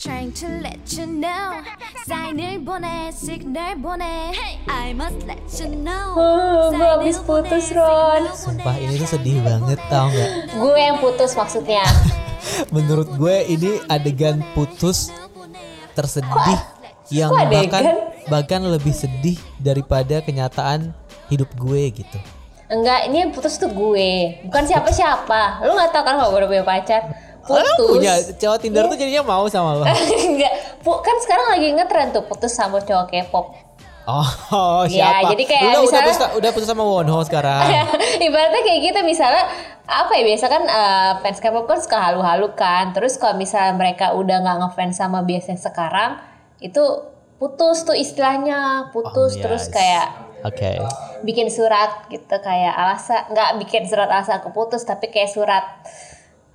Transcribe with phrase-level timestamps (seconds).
[0.00, 1.60] Trying to let you know.
[2.08, 4.32] Signal boné, signal boné
[4.64, 6.16] I must let you know.
[6.16, 8.32] Oh, gue habis putus Ron.
[8.32, 11.84] Sumpah ini tuh sedih banget tau gak Gue yang putus maksudnya.
[12.74, 15.12] Menurut gue ini adegan putus
[15.92, 17.12] tersedih Kok?
[17.12, 17.84] Yang Kok bahkan,
[18.32, 20.96] bahkan lebih sedih daripada kenyataan
[21.28, 22.16] hidup gue gitu.
[22.72, 24.40] Enggak, ini yang putus tuh gue.
[24.48, 25.60] Bukan siapa-siapa.
[25.68, 27.29] Lu gak tau kan kalau gue udah punya pacar.
[27.42, 27.88] Putus.
[27.88, 29.84] punya cowok Tinder tuh jadinya mau sama lo.
[30.28, 30.52] Enggak.
[30.80, 33.46] Kan sekarang lagi ngetren tuh putus sama cowok K-pop.
[34.06, 34.26] Oh,
[34.90, 35.30] Ya, siapa?
[35.32, 37.62] jadi kayak udah, udah, misalnya- putus, udah putus sama Wonho sekarang.
[38.26, 39.44] Ibaratnya kayak gitu misalnya
[39.84, 42.90] apa ya biasa kan eh, fans K-pop kan suka halu-halu kan.
[42.90, 46.18] Terus kalau misalnya mereka udah nggak ngefans sama biasanya sekarang
[46.60, 46.82] itu
[47.36, 49.72] putus tuh istilahnya putus Oh, terus yes.
[49.72, 50.06] kayak
[50.44, 50.76] Oke.
[51.22, 55.64] bikin surat gitu kayak alasan nggak bikin surat alasan aku putus tapi kayak surat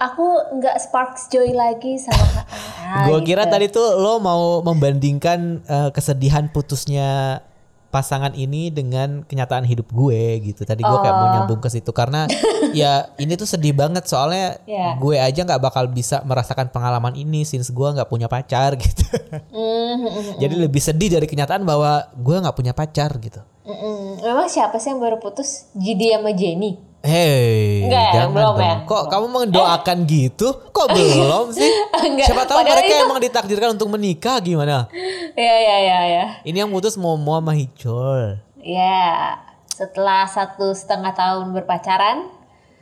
[0.05, 2.45] aku nggak sparks joy lagi sama
[2.81, 3.33] ah, Gue gitu.
[3.33, 7.41] kira tadi tuh lo mau membandingkan eh, kesedihan putusnya
[7.87, 10.67] pasangan ini dengan kenyataan hidup gue gitu.
[10.67, 11.33] Tadi gue kayak mau Oh.
[11.33, 12.27] nyambung ke situ karena
[12.75, 14.99] ya ini tuh sedih banget soalnya Ya.
[14.99, 19.07] gue aja nggak bakal bisa merasakan pengalaman ini since gue nggak punya pacar gitu.
[19.47, 23.39] Mm, Jadi lebih sedih dari kenyataan bahwa gue nggak punya pacar gitu.
[23.63, 24.03] mm, mm.
[24.21, 26.75] memang siapa sih yang baru putus Jidi sama Jenny
[27.05, 28.57] Hei, Enggak ya, jangan belum dong.
[28.59, 28.75] ya?
[28.83, 30.47] Kok kamu mendoakan gitu?
[30.69, 31.69] Kok belum sih?
[32.03, 34.89] Enggak, Siapa tahu padahal mereka itu- emang ditakdirkan untuk menikah gimana?
[35.35, 38.41] ya ya ya ya Ini yang putus Momo sama Hicol.
[38.57, 39.37] ya
[39.69, 42.25] setelah satu setengah tahun berpacaran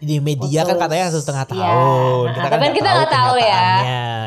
[0.04, 1.54] Di media kan katanya satu setengah Iya.
[1.56, 2.26] tahun.
[2.30, 3.66] Nah, tapi kan kita nggak tahu ya.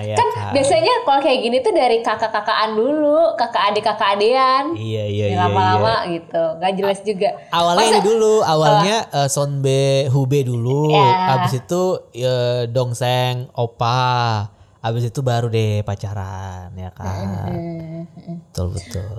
[0.03, 5.05] ya kan biasanya kalau kayak gini tuh dari kakak-kakaan dulu kakak adik kakak adean Iya
[5.05, 5.39] iya Ya, iya.
[5.43, 6.17] lama-lama iya.
[6.17, 11.37] gitu nggak jelas juga Awalnya Masa- ini dulu, awalnya eh, Sonbe Hube dulu, Ya.
[11.37, 11.83] habis itu
[12.15, 17.27] eh, Dongseng Opa, habis itu baru deh pacaran ya kan.
[17.51, 18.01] Hmm.
[18.47, 19.11] Betul betul.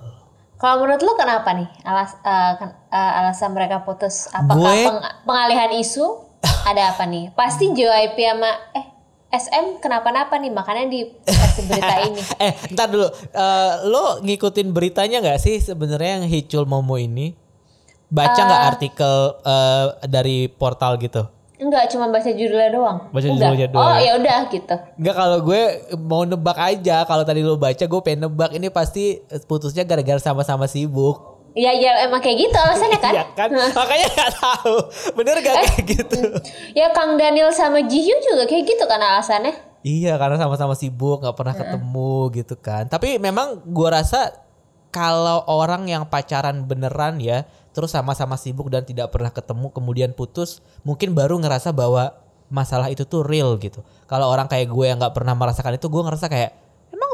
[0.55, 2.53] Kalau menurut lo kenapa nih alas eh,
[2.89, 4.25] alasan mereka putus?
[4.31, 6.25] Apakah Gue- peng- pengalihan isu?
[6.65, 7.31] Ada apa nih?
[7.31, 8.85] Pasti JYP sama eh
[9.29, 11.03] SM kenapa-napa nih makanya di
[11.61, 12.21] berita ini.
[12.37, 13.07] eh, ntar dulu.
[13.27, 17.35] Eh, lo ngikutin beritanya nggak sih sebenarnya yang Hicul Momo ini?
[18.07, 18.69] Baca nggak Eh.
[18.69, 21.27] artikel eh, dari portal gitu?
[21.57, 22.97] Enggak, cuma baca judulnya doang.
[23.09, 23.81] Baca judulnya doang.
[23.83, 24.75] Oh, ya udah gitu.
[24.95, 25.61] Enggak kalau gue
[25.97, 30.69] mau nebak aja kalau tadi lo baca gue pengen nebak ini pasti putusnya gara-gara sama-sama
[30.69, 31.36] sibuk.
[31.57, 33.13] Iya, ya emang kayak gitu alasannya kan?
[33.17, 33.49] Iya kan?
[33.49, 34.75] Makanya nggak tahu.
[35.17, 36.21] Bener gak kayak gitu?
[36.77, 39.57] Ya Kang Daniel sama Jihyun juga kayak gitu kan alasannya.
[39.81, 42.85] Iya karena sama-sama sibuk nggak pernah ketemu gitu kan.
[42.85, 44.37] Tapi memang gue rasa
[44.93, 50.65] kalau orang yang pacaran beneran ya terus sama-sama sibuk dan tidak pernah ketemu kemudian putus
[50.81, 52.17] mungkin baru ngerasa bahwa
[52.53, 53.81] masalah itu tuh real gitu.
[54.05, 56.51] Kalau orang kayak gue yang nggak pernah merasakan itu gue ngerasa kayak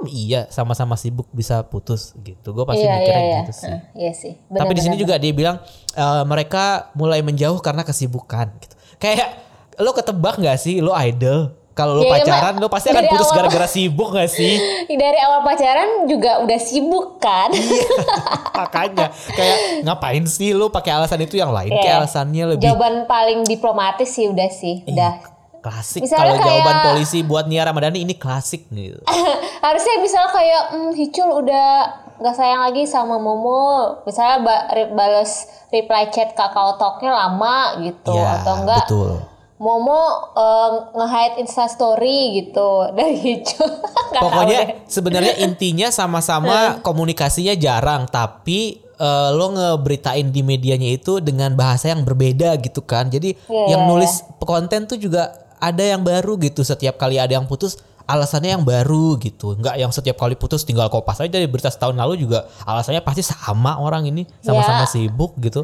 [0.04, 2.52] emang iya sama-sama sibuk bisa putus gitu.
[2.52, 3.40] Gue pasti Iya, mikirnya iya, iya.
[3.42, 3.72] gitu sih.
[3.72, 4.34] Hah, Iya sih.
[4.46, 8.76] Tapi di sini juga dia bilang eh, mereka mulai menjauh karena kesibukan gitu.
[9.00, 9.40] Kayak
[9.80, 11.56] lo ketebak nggak sih lo idol?
[11.74, 14.62] Kalau lo Ya, pacaran lo pasti akan putus gara-gara sibuk gak sih?
[14.94, 17.50] dari awal pacaran juga udah sibuk kan?
[17.50, 17.90] Iya.
[18.62, 21.82] Makanya kayak ngapain sih lo pakai alasan itu yang lain Iya.
[21.82, 25.33] kayak alasannya lebih Jawaban paling diplomatis sih udah sih, udah.
[25.64, 26.04] Klasik.
[26.06, 29.00] Kalau jawaban kayak- polisi buat Nia Ramadhani ini klasik gitu.
[29.66, 31.68] Harusnya misalnya kayak hmm, Hicul udah
[32.14, 38.44] nggak sayang lagi sama Momo, misalnya ba- balas reply chat kakao talknya lama gitu, Iya,
[38.44, 39.12] atau enggak betul.
[39.56, 40.04] Momo
[40.36, 43.72] eh, nge-hide Insta story gitu dari Hicul.
[44.24, 51.90] Pokoknya sebenarnya intinya sama-sama komunikasinya jarang tapi eh, lo ngeberitain di medianya itu dengan bahasa
[51.90, 53.08] yang berbeda gitu kan.
[53.08, 55.32] Jadi Iya, yang iya, nulis konten tuh juga
[55.64, 56.62] ada yang baru gitu.
[56.62, 59.56] Setiap kali ada yang putus alasannya yang baru gitu.
[59.56, 63.24] Nggak yang setiap kali putus tinggal kopas aja dari berita setahun lalu juga alasannya pasti
[63.24, 64.90] sama orang ini sama-sama Ya.
[64.90, 65.64] sibuk gitu.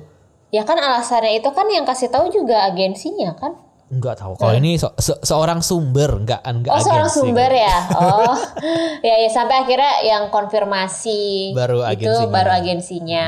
[0.50, 3.60] Ya kan alasannya itu kan yang kasih tahu juga agensinya kan?
[3.90, 4.38] Enggak tahu.
[4.38, 7.78] Kalau ini se- se- seorang sumber, enggak enggak Oh seorang sumber ya.
[7.98, 8.38] Oh,
[9.08, 12.22] ya ya sampai akhirnya yang konfirmasi Baru itu agensinya.
[12.24, 12.32] Hmm.
[12.32, 13.26] baru agensinya.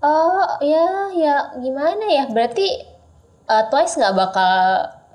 [0.00, 2.24] Oh ya ya gimana ya?
[2.28, 2.66] Berarti
[3.46, 4.56] uh, Twice nggak bakal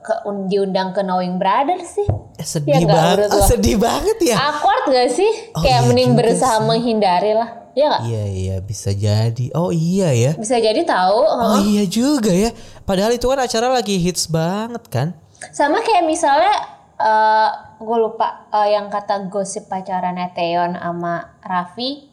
[0.06, 2.06] ke, un- diundang ke Knowing Brothers sih?
[2.36, 3.26] Eh, sedih Ya, banget.
[3.28, 3.42] lo?
[3.42, 4.38] sedih banget ya.
[4.38, 5.32] Awkward gak sih?
[5.52, 6.64] Oh, Kayak iya mending berusaha sih.
[6.64, 7.50] menghindari lah.
[7.74, 8.02] Ya nggak?
[8.04, 9.46] Iya iya bisa jadi.
[9.52, 10.32] Oh iya ya.
[10.34, 11.20] Bisa jadi tahu.
[11.20, 11.62] Oh heeh.
[11.68, 12.56] iya juga ya.
[12.82, 15.08] Padahal itu kan acara lagi hits banget kan.
[15.52, 16.56] Sama kayak misalnya
[16.96, 22.08] eh gue lupa eh, yang kata gosip pacaran Teon sama Raffi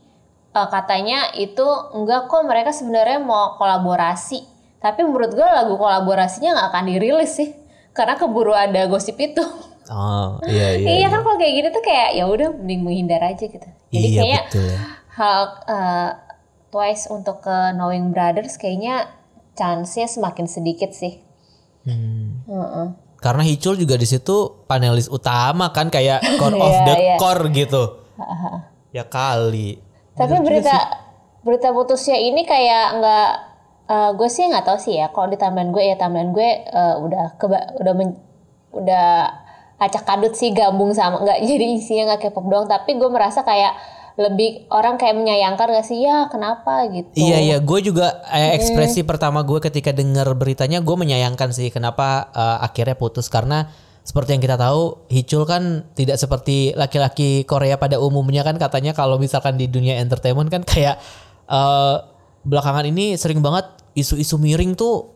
[0.50, 1.62] eh, katanya itu
[1.94, 4.42] enggak kok mereka sebenarnya mau kolaborasi.
[4.82, 7.54] Tapi menurut gue lagu kolaborasinya nggak akan dirilis sih.
[7.92, 9.44] Karena keburu ada gosip itu.
[9.86, 10.88] Oh iya iya.
[10.96, 13.68] Iya, kan kalau kayak gini tuh kayak ya udah mending menghindar aja gitu.
[13.90, 14.72] Jadi Iya, kayak betul
[15.12, 16.10] hal eh,
[16.72, 19.12] Twice untuk ke Knowing Brothers kayaknya
[19.52, 21.20] chance-nya semakin sedikit sih.
[21.84, 22.40] Hmm.
[22.48, 22.86] Heeh.
[23.20, 27.16] Karena Hicul juga di situ panelis utama kan kayak core of Iya, the iya.
[27.20, 27.82] core gitu.
[28.90, 29.76] ya kali.
[30.14, 30.76] Tapi berita
[31.42, 33.28] berita putusnya ini kayak nggak
[33.88, 36.94] eh, gue sih nggak tahu sih ya kalau di timeline gue ya timeline gue eh,
[36.98, 38.20] udah keba udah men-
[38.72, 39.08] udah
[39.82, 44.02] acak kadut sih gabung sama nggak jadi isinya nggak K-pop doang tapi gue merasa kayak
[44.12, 46.84] lebih orang kayak menyayangkan gak sih ya kenapa?
[46.92, 47.16] gitu.
[47.16, 52.28] Iya iya, gue juga eh, ekspresi pertama gue ketika dengar beritanya gue menyayangkan sih kenapa
[52.36, 53.32] eh, akhirnya putus.
[53.32, 53.72] Karena
[54.04, 59.16] seperti yang kita tahu Hicul kan tidak seperti laki-laki Korea pada umumnya kan katanya kalau
[59.16, 61.00] misalkan di dunia entertainment kan kayak
[61.48, 61.96] eh,
[62.42, 65.12] belakangan ini sering banget isu-isu miring tuh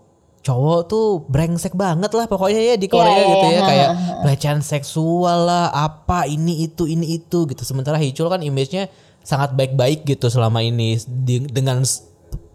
[0.46, 3.90] cowok tuh brengsek banget lah pokoknya ya di Korea iya, gitu iya, ya ha, kayak
[4.23, 7.62] pelecehan seksual lah apa ini itu ini itu gitu.
[7.67, 8.87] Sementara Hicul kan image-nya
[9.26, 11.02] sangat baik-baik gitu selama ini
[11.50, 11.82] dengan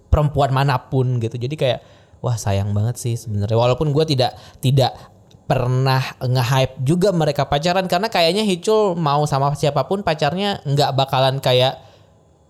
[0.07, 1.35] perempuan mana pun gitu.
[1.35, 1.79] Jadi kayak
[2.23, 3.59] wah sayang banget sih sebenarnya.
[3.59, 4.95] Walaupun gue tidak tidak
[5.43, 11.43] pernah nge-hype juga mereka pacaran karena kayaknya Hicul mau sama siapa pun pacarnya nggak bakalan
[11.43, 11.90] kayak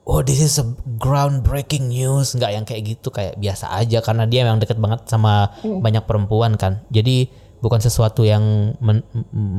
[0.03, 0.65] oh this is a
[0.97, 5.53] groundbreaking news nggak yang kayak gitu kayak biasa aja karena dia memang deket banget sama
[5.61, 7.29] banyak perempuan kan jadi
[7.61, 9.05] bukan sesuatu yang men-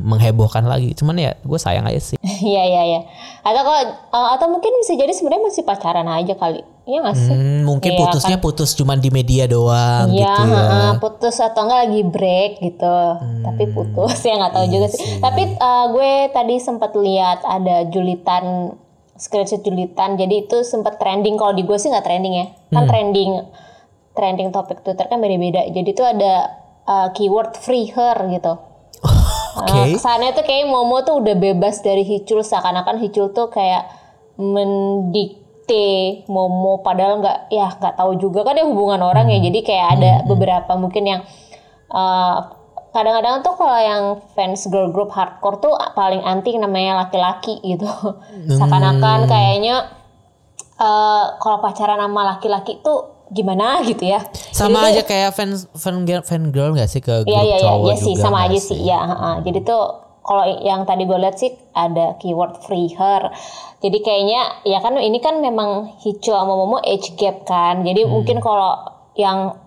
[0.03, 3.01] menghebohkan lagi cuman ya gue sayang aja sih Iya iya iya.
[3.39, 6.59] Atau kalau eh, atau mungkin bisa jadi sebenarnya masih pacaran aja kali.
[6.83, 7.31] Iya nggak sih?
[7.31, 11.87] Hmm, mungkin Iya, putusnya putus cuman di media doang Iya, gitu ya putus atau enggak
[11.87, 12.97] lagi break gitu.
[13.47, 15.23] Tapi putus ya nggak tahu juga sih.
[15.23, 18.75] Tapi eh, gue tadi sempat lihat ada julitan
[19.23, 20.19] screenshot julitan.
[20.19, 21.39] Jadi itu sempat trending.
[21.39, 22.45] Kalau di gue sih nggak trending ya.
[22.75, 23.31] Kan trending
[24.13, 25.63] trending topik Twitter kan beda-beda.
[25.71, 26.51] Jadi itu ada
[26.83, 28.53] eh, keyword free her gitu.
[29.63, 29.71] oke.
[29.71, 32.43] Uh, kesannya tuh kayak Momo tuh udah bebas dari Hicul.
[32.43, 33.87] Seakan-akan Hicul tuh kayak
[34.35, 36.83] mendikte Momo.
[36.83, 38.43] Padahal nggak ya nggak tahu juga.
[38.43, 39.39] Kan ya hubungan orang ya.
[39.39, 41.21] Jadi kayak ada beberapa mungkin yang
[41.87, 42.62] uh,
[42.93, 47.89] kadang-kadang tuh kalau yang fans girl group hardcore tuh paling anti namanya laki-laki gitu
[48.47, 49.89] seakan-akan kayaknya
[50.77, 55.49] uh, kalau pacaran sama laki-laki tuh gimana gitu ya sama Jadi tuh- aja kayak fan
[55.73, 58.23] fan girl, fan girl gak sih ke grup Iya iya iya cowok iya sih juga
[58.23, 58.79] sama aja sih.
[58.79, 59.35] Ya, heeh.
[59.41, 59.83] Jadi tuh
[60.21, 63.33] kalau yang tadi gue lihat sih ada keyword free her.
[63.79, 67.81] Jadi kayaknya ya kan ini kan memang Hicho sama Momo age gap kan.
[67.81, 68.11] Jadi Hmm.
[68.13, 68.77] mungkin kalau
[69.15, 69.57] yang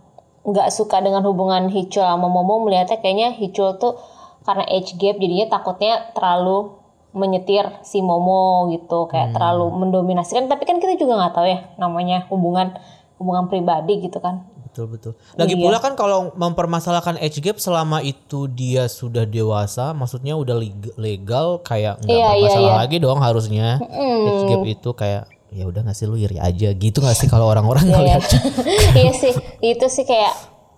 [0.46, 3.98] nggak suka dengan hubungan Hicho sama Momo melihatnya kayaknya Hicho tuh
[4.42, 6.70] karena age gap jadinya takutnya terlalu
[7.10, 9.34] menyetir si Momo gitu kayak Hmm.
[9.34, 12.78] terlalu mendominasikan tapi kan kita juga nggak tahu ya namanya hubungan
[13.16, 15.12] hubungan pribadi gitu kan Betul betul.
[15.34, 15.62] Lagi Iya.
[15.62, 21.64] pula kan kalau mempermasalahkan age gap selama itu dia sudah dewasa, maksudnya udah leg- legal
[21.64, 22.80] kayak nggak Iya, iya, bermasalah iya.
[22.84, 23.68] lagi dong harusnya.
[23.80, 27.46] Age gap itu kayak ya udah nggak sih lu iri aja gitu nggak sih kalau
[27.46, 28.22] orang-orang Iya, ngeliat.
[29.00, 29.32] iya sih
[29.62, 30.34] itu sih kayak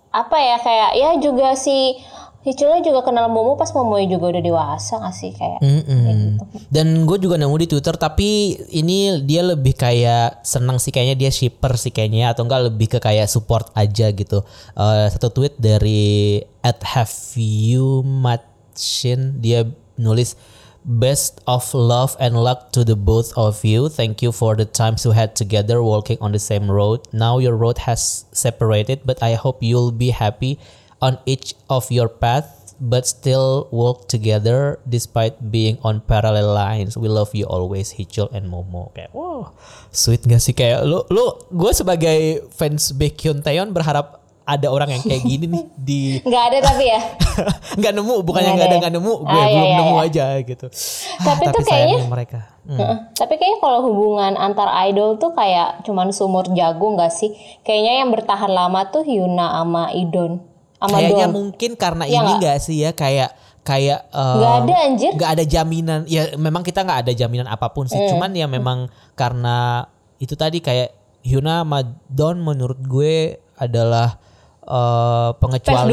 [0.08, 1.96] apa ya kayak ya juga si
[2.38, 6.38] Hichulnya juga kenal Momo pas Momo juga udah dewasa gak sih kayak Mm-mm.
[6.70, 11.30] Dan gue juga nemu di Twitter tapi ini dia lebih kayak senang sih kayaknya dia
[11.34, 14.46] shipper sih kayaknya atau enggak lebih ke kayak support aja gitu.
[14.78, 19.66] Eh, satu tweet dari at have you Matchin dia
[19.98, 20.38] nulis
[20.84, 23.88] Best of love and luck to the both of you.
[23.88, 27.06] Thank you for the times you had together walking on the same road.
[27.12, 30.58] Now your road has separated, but I hope you'll be happy
[31.02, 36.96] on each of your path, but still walk together despite being on parallel lines.
[36.96, 38.94] We love you always, Hichul and Momo.
[38.94, 39.52] Kayak, wow,
[39.90, 45.02] sweet gak sih kayak lu, lu, gue sebagai fans Baekhyun Taeyeon berharap ada orang yang
[45.02, 47.00] kayak gini nih di nggak ada tapi ya
[47.78, 48.80] nggak nemu bukannya Nggak nggak ada ada ya?
[48.80, 50.06] nggak nemu gue Ah, belum iya, nemu iya.
[50.06, 53.08] aja gitu Ah, Tapi tuh kayaknya- mereka Hmm.
[53.10, 58.10] Tapi kayaknya kalau hubungan antar idol tuh kayak cuman sumur jagung gak sih kayaknya yang
[58.10, 60.44] bertahan lama tuh Hyuna sama Idon
[60.76, 62.36] sama kayaknya Don mungkin karena Iya ini nggak?
[62.38, 63.30] nggak sih ya kayak
[63.62, 65.10] kayak eh, Nggak ada, anjir.
[65.10, 68.10] nggak ada jaminan ya memang kita nggak ada jaminan apa pun sih Hmm.
[68.10, 68.78] cuman ya memang
[69.14, 69.88] karena
[70.18, 73.16] itu tadi kayak Hyuna sama Don menurut gue
[73.56, 74.20] adalah
[74.68, 75.88] eh, pengecualian.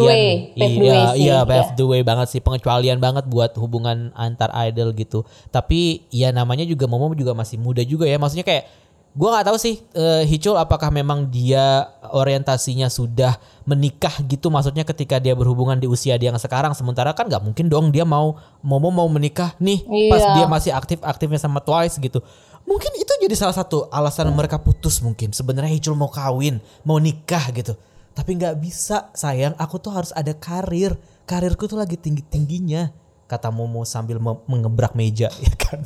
[0.56, 0.68] Iya
[1.16, 1.48] sih, iya ya.
[1.48, 5.24] pave the way banget sih pengecualian banget buat hubungan antar idol gitu.
[5.50, 8.20] Tapi ya namanya juga Momo juga masih muda juga ya.
[8.20, 8.68] Maksudnya kayak
[9.16, 14.52] gue nggak tahu sih eh, Hicul apakah memang dia orientasinya sudah menikah gitu?
[14.52, 18.04] Maksudnya ketika dia berhubungan di usia dia yang sekarang sementara kan nggak mungkin dong dia
[18.04, 20.36] mau Momo mau menikah nih pas Iya.
[20.36, 22.20] dia masih aktif aktifnya sama Twice gitu.
[22.66, 25.32] Mungkin itu jadi salah satu alasan mereka putus mungkin.
[25.32, 27.78] Sebenarnya Hicul mau kawin mau nikah gitu
[28.16, 30.96] tapi nggak bisa sayang aku tuh harus ada karir
[31.28, 32.90] karirku tuh lagi tinggi tingginya
[33.26, 35.82] kata Momo sambil me- mengebrak meja ya kan.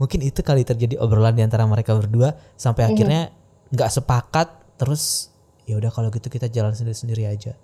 [0.00, 3.28] Mungkin itu kali terjadi obrolan di antara mereka berdua sampai akhirnya
[3.70, 4.48] nggak sepakat
[4.80, 5.30] terus
[5.68, 7.54] ya udah kalau gitu kita jalan sendiri-sendiri aja.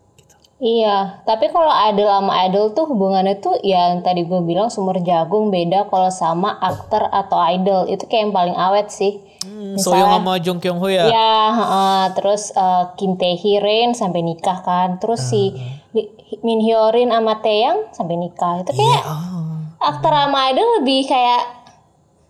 [0.59, 4.99] Iya, tapi kalau idol sama idol tuh hubungannya tuh ya yang tadi gue bilang sumur
[5.01, 9.23] jagung beda kalau sama aktor atau idol itu kayak yang paling awet sih.
[9.39, 11.07] Hmm, Soyoung sama Jong Kyung Ho ya.
[11.07, 12.03] Ya, heeh.
[12.13, 15.55] terus eh, Kim Tae Hee Rain sampai nikah kan, terus si
[15.95, 16.11] Li-
[16.43, 18.67] Min Hyo Rin sama Taeyang sampai nikah.
[18.67, 19.63] Itu kayak Oh.
[19.79, 21.55] aktor sama idol lebih kayak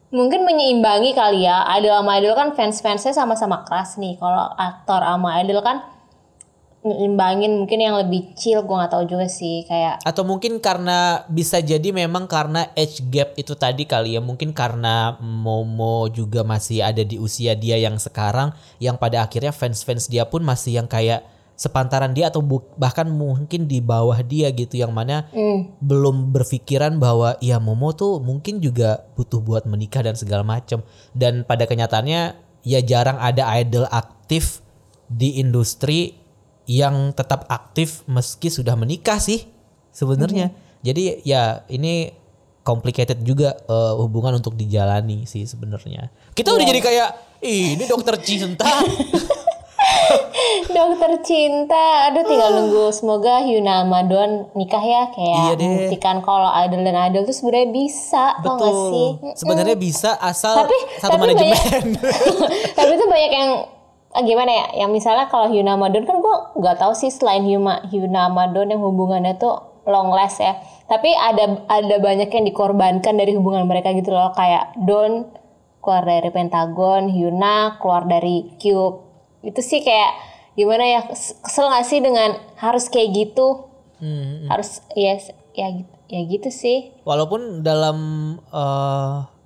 [0.08, 1.64] mungkin menyeimbangi kali ya.
[1.80, 4.20] Idol sama idol kan fans-fansnya sama-sama keras nih.
[4.20, 5.80] Kalau aktor sama idol kan
[6.96, 11.60] nyimbangin mungkin yang lebih chill gue nggak tahu juga sih kayak Atau mungkin karena bisa
[11.60, 14.20] jadi memang karena age gap itu tadi kali ya.
[14.24, 18.56] Mungkin karena Momo juga masih ada di usia dia yang sekarang.
[18.80, 21.24] Yang pada akhirnya fans-fans dia pun masih yang kayak
[21.58, 22.38] sepantaran dia atau
[22.78, 24.80] bahkan mungkin di bawah dia gitu.
[24.80, 30.16] Yang mana hmm, belum berpikiran bahwa ya Momo tuh mungkin juga butuh buat menikah dan
[30.16, 30.80] segala macam.
[31.12, 34.60] Dan pada kenyataannya ya jarang ada idol aktif
[35.08, 36.27] di industri
[36.68, 39.48] yang tetap aktif meski sudah menikah sih
[39.90, 40.52] sebenarnya.
[40.78, 42.12] Jadi ya ini
[42.60, 46.12] complicated juga eh, hubungan untuk dijalani sih sebenarnya.
[46.30, 47.08] Kita udah jadi kayak
[47.40, 48.68] "Ih, ini dokter cinta.
[50.68, 55.64] dokter cinta aduh tinggal nunggu semoga Hyuna sama Don nikah ya kayak Iya deh.
[55.64, 59.34] membuktikan kalau idol dan idol tuh sebenarnya bisa gak sih Betul.
[59.34, 61.84] Sebenarnya bisa asal Tapi- satu tapi manajemen.
[62.78, 63.50] tapi itu banyak yang
[64.12, 64.66] ah, gimana ya?
[64.84, 68.48] Yang misalnya kalau Hyuna sama Don kan gue nggak tahu sih selain Hyuna Hyuna sama
[68.48, 70.56] Don yang hubungannya tuh long last ya.
[70.88, 74.32] Tapi ada ada banyak yang dikorbankan dari hubungan mereka gitu loh.
[74.32, 75.28] Kayak Don
[75.80, 79.04] keluar dari Pentagon Hyuna keluar dari Cube.
[79.40, 80.12] Itu sih kayak
[80.58, 83.70] gimana ya kes- kesel gak sih dengan harus kayak gitu?
[84.02, 85.18] Hmm, harus ya
[85.54, 86.92] ya gitu ya gitu sih.
[87.04, 87.98] Walaupun dalam
[88.50, 89.37] eh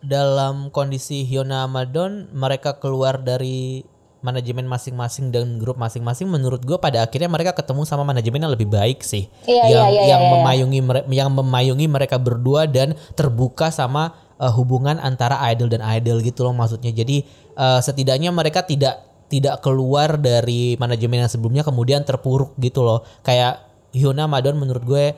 [0.00, 3.84] dalam kondisi Hyuna sama Don mereka keluar dari
[4.20, 8.68] manajemen masing-masing dan grup masing-masing menurut gue pada akhirnya mereka ketemu sama manajemen yang lebih
[8.68, 9.28] baik sih.
[9.48, 10.32] Iya, yang iya, iya, yang iya, iya.
[10.36, 16.44] memayungi yang memayungi mereka berdua dan terbuka sama eh, hubungan antara idol dan idol gitu
[16.44, 16.92] loh maksudnya.
[16.92, 17.24] Jadi
[17.56, 23.06] eh, setidaknya mereka tidak tidak keluar dari manajemen yang sebelumnya kemudian terpuruk gitu loh.
[23.24, 25.16] Kayak Hyuna sama Don menurut gue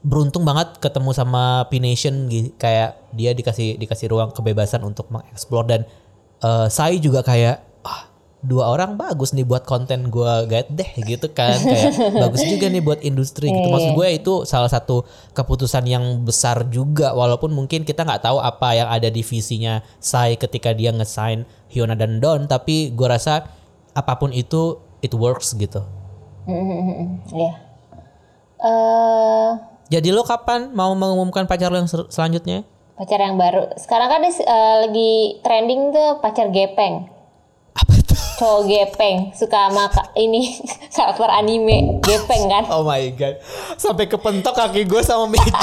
[0.00, 5.84] beruntung banget ketemu sama P Nation kayak dia dikasih dikasih ruang kebebasan untuk mengeksplor dan
[6.40, 8.08] eh saya juga kayak ah
[8.40, 11.60] dua orang bagus nih buat konten gua guide deh gitu kan.
[11.68, 13.68] Kayak bagus juga nih buat industri gitu.
[13.68, 15.04] Maksud gue itu salah satu
[15.36, 20.40] keputusan yang besar juga walaupun mungkin kita nggak tahu apa yang ada di visinya Sai
[20.40, 23.44] ketika dia ngesign Hyuna dan Don tapi gua rasa
[23.92, 25.84] apa pun itu it works gitu.
[27.36, 27.70] Ya
[28.60, 29.52] eh
[29.90, 32.62] jadi lo kapan mau mengumumkan pacar lo yang ser- selanjutnya?
[32.94, 33.74] Pacar yang baru.
[33.74, 37.10] Sekarang kan eh, lagi trending tuh pacar gepeng.
[37.74, 39.34] Apa tuh cowok gepeng.
[39.34, 40.62] Suka sama ini
[40.94, 41.98] karakter anime.
[42.06, 42.70] Gepeng kan?
[42.70, 43.42] Oh my god.
[43.74, 45.50] Sampai kepentok kaki gue sama meja.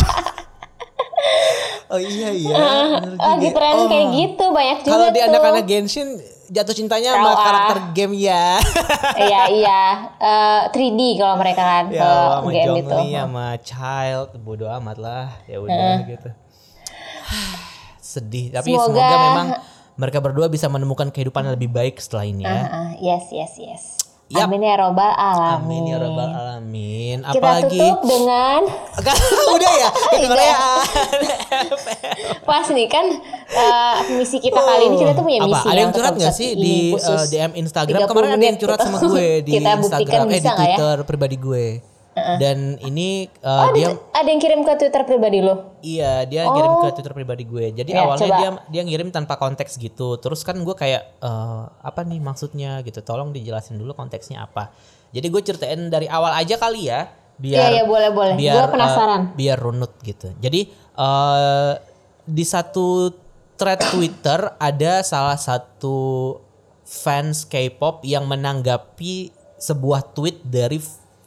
[1.96, 2.51] oh iya iya.
[3.00, 3.55] bener lagi juga.
[3.55, 6.07] tren Oh, kayak gitu banyak juga Kalau di anak-anak Genshin
[6.47, 7.43] jatuh cintanya sama Tahu, ah.
[7.43, 8.55] karakter game ya.
[9.27, 9.81] iya iya
[10.17, 14.97] Eh, 3D kalau mereka kan ya kalau sama game itu Zhongli sama Child bodo amat
[14.97, 15.25] lah.
[15.45, 16.29] Ya udah gitu.
[18.01, 19.47] Sedih tapi Semoga- semoga, memang
[19.93, 22.53] mereka berdua bisa menemukan kehidupan yang lebih baik setelah ini ya.
[22.53, 23.83] Ah, ah, yes yes yes
[24.29, 24.43] Yap.
[24.43, 27.17] amin ya robbal alamin Amin ya rabbal alamin.
[27.24, 28.60] kita Apalagi tutup dengan
[29.55, 30.55] udah ya kedengeran.
[32.43, 33.05] pas nih kan
[33.48, 35.48] eh, misi kita kali ini kita tuh punya Apa?
[35.50, 38.00] misi Ada yang curhat nggak sih di uh, DM Instagram?
[38.03, 40.55] 30 Kemarin ada yang curhat sama gue di Kita buktikan Instagram, eh di ya?
[40.57, 41.65] Twitter pribadi gue.
[42.38, 43.09] Dan ini
[43.39, 45.77] uh, Oh, dia ada, ada yang kirim ke Twitter pribadi lo?
[45.79, 47.65] iya dia ngirim ke Twitter pribadi gue.
[47.71, 48.38] Jadi Ya, awalnya coba.
[48.38, 50.17] dia dia ngirim tanpa konteks gitu.
[50.17, 53.00] Terus kan gue kayak eh, apa nih maksudnya gitu.
[53.00, 54.74] Tolong dijelasin dulu konteksnya apa.
[55.09, 57.07] Jadi gue ceritain dari awal aja kali ya
[57.38, 58.33] biar Iya, iya, boleh, boleh.
[58.36, 59.21] biar Gua penasaran.
[59.24, 60.33] eh, biar runut gitu.
[60.36, 61.74] Jadi eh
[62.25, 63.13] di satu
[63.53, 66.36] thread Twitter ada salah satu
[66.83, 70.77] fans K-pop yang menanggapi sebuah tweet dari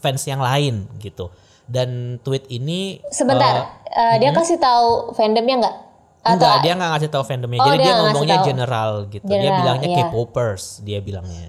[0.00, 1.28] fans yang lain gitu.
[1.70, 5.76] Dan tweet ini Sebentar, eh, dia kasih tahu fandomnya nggak?
[6.20, 7.60] Atau Enggak, dia nggak ngasih tahu fandomnya.
[7.62, 8.46] Oh, Jadi dia dia, ngomongnya tahu.
[8.50, 9.24] general gitu.
[9.24, 9.98] dia General, bilangnya iya.
[10.04, 11.48] K-popers, dia bilangnya.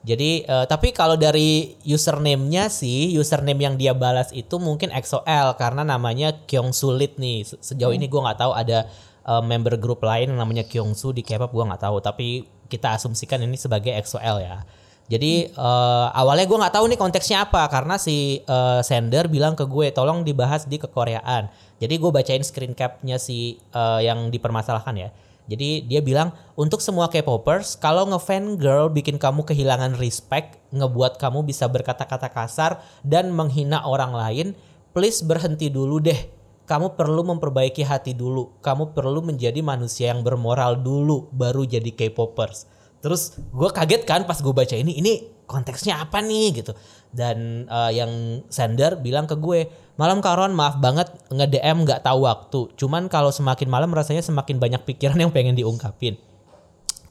[0.00, 5.84] Jadi eh, tapi kalau dari username-nya sih, username yang dia balas itu mungkin XOL karena
[5.84, 7.44] namanya Kyung Sulit nih.
[7.44, 8.88] Se- Sejauh ini gua nggak tahu ada
[9.22, 13.44] eh, member grup lain yang namanya Kyungsu di K-pop gua nggak tahu, tapi kita asumsikan
[13.44, 14.64] ini sebagai XOL ya.
[15.10, 19.66] Jadi eh, awalnya gue nggak tahu nih konteksnya apa karena si eh, sender bilang ke
[19.66, 21.50] gue tolong dibahas di kekoreaan.
[21.82, 25.10] Jadi gue bacain screen capnya si eh, yang dipermasalahkan ya.
[25.50, 31.42] Jadi dia bilang untuk semua K-popers kalau ngefan girl bikin kamu kehilangan respect, ngebuat kamu
[31.42, 34.46] bisa berkata-kata kasar dan menghina orang lain,
[34.94, 36.38] please berhenti dulu deh.
[36.70, 38.62] Kamu perlu memperbaiki hati dulu.
[38.62, 42.70] Kamu perlu menjadi manusia yang bermoral dulu baru jadi K-popers.
[43.00, 45.12] Terus gue kaget kan pas gue baca ini, ini
[45.48, 46.72] konteksnya apa nih gitu.
[47.10, 49.66] Dan eh, yang sender bilang ke gue,
[49.96, 52.60] malam Karon maaf banget nge-DM nggak tahu waktu.
[52.76, 56.20] Cuman kalau semakin malam rasanya semakin banyak pikiran yang pengen diungkapin.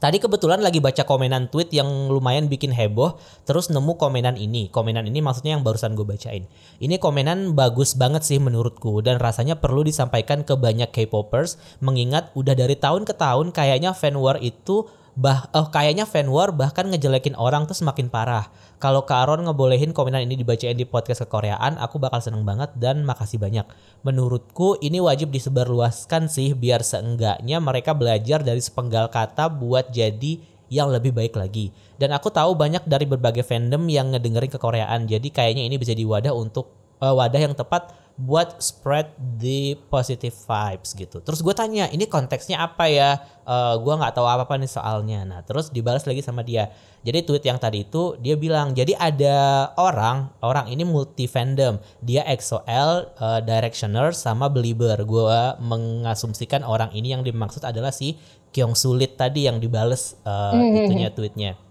[0.00, 4.72] Tadi kebetulan lagi baca komenan tweet yang lumayan bikin heboh, terus nemu komenan ini.
[4.72, 6.48] Komenan ini maksudnya yang barusan gue bacain.
[6.80, 12.56] Ini komenan bagus banget sih menurutku dan rasanya perlu disampaikan ke banyak K-popers mengingat udah
[12.56, 14.88] dari tahun ke tahun kayaknya fan war itu
[15.20, 18.48] bah oh, kayaknya fan war bahkan ngejelekin orang tuh semakin parah.
[18.80, 23.04] Kalau Kak Aron ngebolehin komenan ini dibacain di podcast kekoreaan, aku bakal seneng banget dan
[23.04, 23.68] makasih banyak.
[24.00, 30.40] Menurutku ini wajib disebarluaskan sih biar seenggaknya mereka belajar dari sepenggal kata buat jadi
[30.72, 31.68] yang lebih baik lagi.
[32.00, 36.32] Dan aku tahu banyak dari berbagai fandom yang ngedengerin kekoreaan, jadi kayaknya ini bisa diwadah
[36.32, 41.24] untuk eh, wadah yang tepat buat spread the positive vibes gitu.
[41.24, 43.16] Terus gue tanya, ini konteksnya apa ya?
[43.48, 45.24] Eh gue nggak tahu apa apa nih soalnya.
[45.24, 46.68] Nah terus dibalas lagi sama dia.
[47.00, 51.80] Jadi tweet yang tadi itu dia bilang, jadi ada orang, orang ini multi fandom.
[52.04, 55.00] Dia EXO-L, eh, Directioner sama Belieber.
[55.08, 58.20] Gue mengasumsikan orang ini yang dimaksud adalah si
[58.52, 61.69] Kyung Sulit tadi yang dibales eh, itunya tweetnya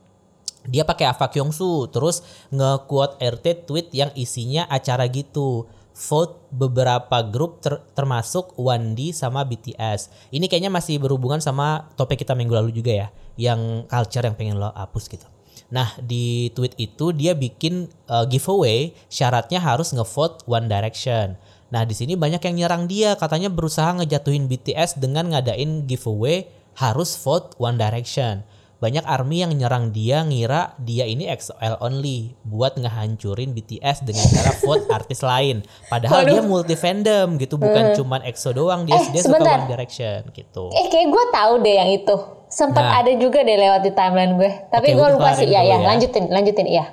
[0.70, 2.22] dia pakai Ava Kyungsu terus
[2.54, 5.66] nge-quote RT tweet yang isinya acara gitu.
[6.00, 12.32] Vote beberapa grup ter- termasuk 1D sama BTS ini kayaknya masih berhubungan sama topik kita
[12.40, 15.28] minggu lalu juga ya yang culture yang pengen lo hapus gitu.
[15.76, 21.36] Nah di tweet itu dia bikin uh, giveaway syaratnya harus ngevote One Direction.
[21.68, 26.48] Nah di sini banyak yang nyerang dia katanya berusaha ngejatuhin BTS dengan ngadain giveaway
[26.80, 28.48] harus vote One Direction
[28.80, 34.56] banyak army yang nyerang dia ngira dia ini XOL only buat ngehancurin BTS dengan cara
[34.64, 35.68] vote artis lain.
[35.92, 39.36] Padahal dia multi fandom gitu, bukan cuman EXO doang dia Eh, dia suka.
[39.36, 40.72] One Direction gitu.
[40.72, 42.16] Eh kayak gue tahu deh yang itu.
[42.50, 43.00] Sempat Nah.
[43.06, 44.52] ada juga deh lewat di timeline gue.
[44.74, 45.46] Tapi gue mungkin lupa sih.
[45.46, 45.86] Ya ya, ya.
[45.86, 46.86] lanjutin, lanjutin iya.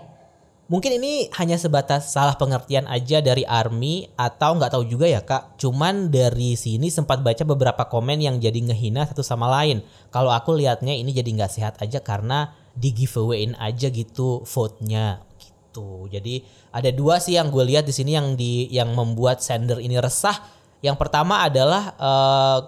[0.67, 5.55] Mungkin ini hanya sebatas salah pengertian aja dari army atau nggak tahu juga ya kak.
[5.63, 9.87] Cuman dari sini sempat baca beberapa komen yang jadi ngehina satu sama lain.
[10.11, 16.11] Kalau aku lihatnya ini jadi nggak sehat aja karena di giveawayin aja gitu vote-nya gitu.
[16.11, 16.43] Jadi
[16.75, 20.35] ada dua sih yang gue lihat di sini yang di yang membuat sender ini resah.
[20.83, 22.59] Yang pertama adalah eh,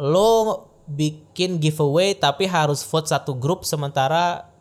[0.00, 4.51] lo bikin giveaway tapi harus vote satu grup sementara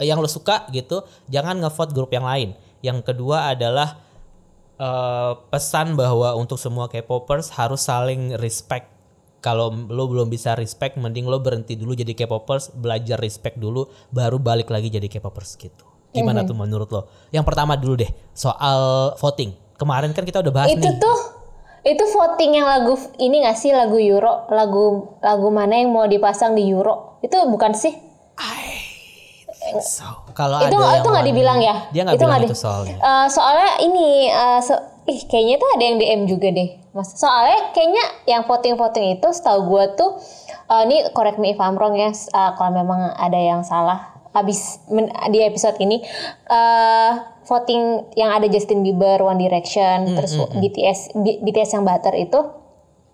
[0.00, 2.56] yang lo suka gitu, jangan ngevote grup yang lain.
[2.80, 4.00] Yang kedua adalah
[4.80, 8.88] eh, pesan bahwa untuk semua K-popers harus saling respect.
[9.40, 14.36] Kalau lo belum bisa respect, mending lo berhenti dulu jadi K-popers, belajar respect dulu, baru
[14.36, 15.84] balik lagi jadi K-popers gitu.
[16.10, 17.08] Gimana tuh menurut lo?
[17.32, 19.54] Yang pertama dulu deh, soal voting.
[19.80, 21.00] Kemarin kan kita udah bahas itu nih.
[21.00, 21.18] tuh
[21.80, 26.52] itu voting yang lagu ini gak sih lagu Euro lagu lagu mana yang mau dipasang
[26.52, 27.96] di Euro itu bukan sih
[29.78, 31.74] So, kalau itu ada itu nggak dibilang ya?
[31.90, 32.96] Dia nggak itu bilang nggak itu soalnya.
[32.96, 37.12] Eh, soalnya ini eh, so- ih kayaknya tuh ada yang DM juga deh mas.
[37.12, 40.10] Soalnya kayaknya yang voting voting itu setahu gue tuh
[40.66, 44.10] eh, ini correct me if I'm wrong ya eh, kalau memang ada yang salah.
[44.30, 46.00] Abis men- di episode ini
[46.46, 47.82] eh voting
[48.14, 52.38] yang ada Justin Bieber One Direction Hmm, terus BTS B- BTS yang Butter itu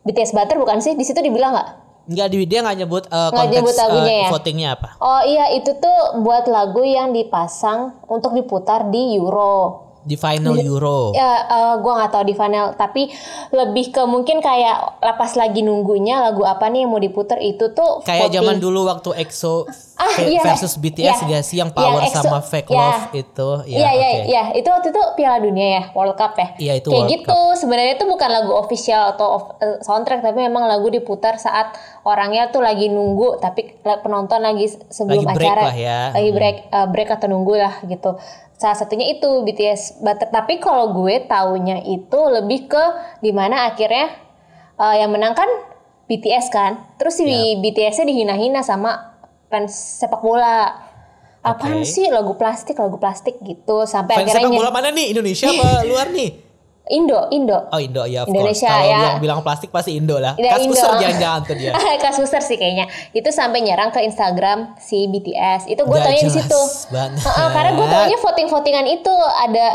[0.03, 0.93] BTS Butter bukan sih?
[0.93, 1.69] Di situ dibilang nggak
[2.07, 4.29] Nggak di dia nggak nyebut Nggak konteks nyebut lagunya eh, ya?
[4.31, 4.89] votingnya apa.
[4.99, 9.83] Oh iya itu tuh buat lagu yang dipasang untuk diputar di Euro.
[10.07, 11.11] Di final Euro.
[11.13, 13.11] Ya, eh, gua nggak tahu di final, tapi
[13.51, 18.07] lebih ke mungkin kayak lepas lagi nunggunya lagu apa nih yang mau diputar itu tuh
[18.07, 18.37] Kayak voting.
[18.39, 19.67] zaman dulu waktu EXO
[19.97, 20.45] Ah, iya.
[20.45, 21.29] versus BTS Iya.
[21.31, 22.77] gak sih yang power Yang EXO, sama fake ya.
[22.77, 24.23] love itu ya Iya iya oke.
[24.27, 26.49] iya itu waktu itu Piala Dunia ya World Cup ya.
[26.55, 30.39] Iya, itu Kayak World gitu sebenarnya itu bukan lagu official atau of- eh, soundtrack tapi
[30.39, 35.49] memang lagu diputar saat orangnya tuh lagi nunggu tapi penonton lagi se- sebelum Lagi break
[35.49, 36.01] acara lah ya.
[36.13, 36.37] lagi Hmm.
[36.37, 38.11] break eh, break atau nunggu lah gitu.
[38.53, 40.29] Salah satunya itu BTS Butter.
[40.29, 42.85] Tapi kalau gue taunya itu lebih ke
[43.19, 44.13] di mana akhirnya
[44.77, 45.49] eh, yang menang kan
[46.07, 46.85] BTS kan.
[46.95, 47.57] Terus si Ya.
[47.57, 49.16] BTS-nya dihina-hina sama
[49.47, 50.87] fans sepak bola.
[51.47, 51.87] Apaan Oke.
[51.87, 55.15] sih lagu plastik lagu plastik gitu sampai Fans akhirnya sepak bola mana nih?
[55.15, 56.47] Indonesia apa luar nih?
[56.87, 58.79] Indo Indo Oh Indo ya of Indonesia, course.
[58.79, 59.07] Kalau ya.
[59.11, 60.39] yang bilang plastik pasti Indo lah.
[60.39, 60.79] Ya, Kas Indo.
[60.79, 61.73] kusur jangan-jangan tuh dia.
[62.03, 66.31] Kas Suster sih kayaknya itu sampai nyerang ke Instagram si BTS itu gue taunya di
[66.31, 66.61] situ.
[66.95, 69.67] Heeh, karena gue taunya voting votingan itu ada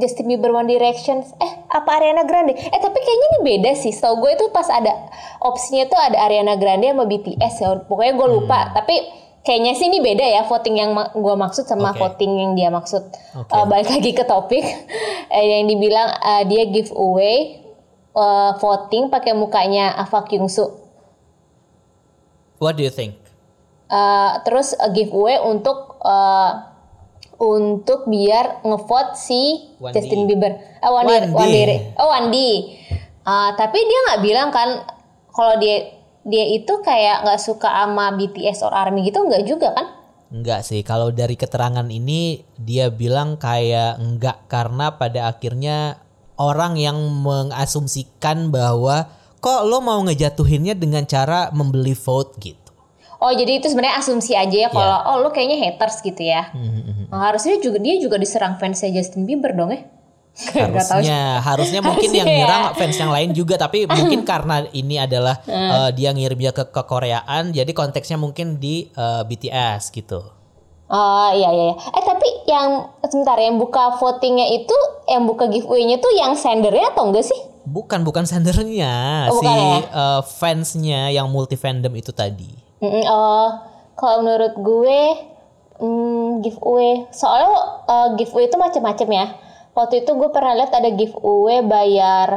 [0.00, 1.20] Justin Bieber One Direction.
[1.40, 2.54] Eh apa Ariana Grande?
[2.54, 3.92] Eh tapi kayaknya ini beda sih.
[3.92, 4.92] Tau gue itu pas ada
[5.40, 7.68] opsinya tuh ada Ariana Grande sama BTS ya.
[7.84, 8.72] Pokoknya gue lupa.
[8.72, 8.94] Tapi
[9.42, 12.00] kayaknya sih ini beda ya voting yang ma- gue maksud sama Oke.
[12.00, 13.02] voting yang dia maksud.
[13.36, 13.50] Oke.
[13.50, 14.64] Eh, balik lagi ke topik.
[15.32, 17.56] Eh, yang dibilang eh, dia giveaway
[18.12, 20.68] eh, voting pakai mukanya Ava Kyungsu.
[22.60, 23.18] What do you think?
[23.92, 26.71] Uh, terus uh, giveaway untuk uh,
[27.42, 29.94] untuk biar ngevote si Wandi.
[29.98, 30.62] Justin Bieber.
[30.78, 31.34] Ah, Wandi, Wandi.
[31.34, 31.76] Wandi.
[31.98, 32.50] Oh, Wandi.
[33.26, 34.86] Uh, tapi dia nggak bilang kan
[35.34, 35.90] kalau dia
[36.22, 39.86] dia itu kayak nggak suka sama BTS or ARMY gitu nggak juga kan?
[40.32, 45.98] Enggak sih, kalau dari keterangan ini dia bilang kayak enggak karena pada akhirnya
[46.38, 52.61] orang yang mengasumsikan bahwa kok lo mau ngejatuhinnya dengan cara membeli vote gitu.
[53.22, 56.50] Oh jadi itu sebenarnya asumsi aja ya kalau oh lo kayaknya haters gitu ya.
[56.50, 59.84] Hmm, Nah, harusnya juga dia juga diserang fansnya Justin Bieber dong ya?
[60.56, 62.38] Harusnya harusnya mungkin yang Harusnya ya.
[62.48, 66.82] nyerang fans yang lain juga tapi mungkin karena ini adalah eh, dia ngirimnya ke ke
[66.82, 70.24] Koreaan jadi konteksnya mungkin di eh, BTS gitu.
[70.88, 71.64] Oh iya iya.
[71.68, 71.74] iya.
[71.76, 72.68] Eh tapi yang
[73.04, 77.40] sebentar yang buka votingnya itu, yang buka giveaway-nya tuh yang sendernya atau enggak sih?
[77.62, 79.78] Bukan bukan sendernya Oh, si bukan ya?
[79.84, 82.71] eh, fansnya yang multi fandom itu tadi.
[82.82, 83.48] Mm-mm, oh,
[83.94, 85.00] kalau menurut gue
[85.78, 87.06] hmm, giveaway.
[87.14, 87.50] Soalnya
[87.86, 89.26] eh, giveaway itu macam-macam ya.
[89.72, 92.28] Waktu itu gue pernah lihat ada giveaway bayar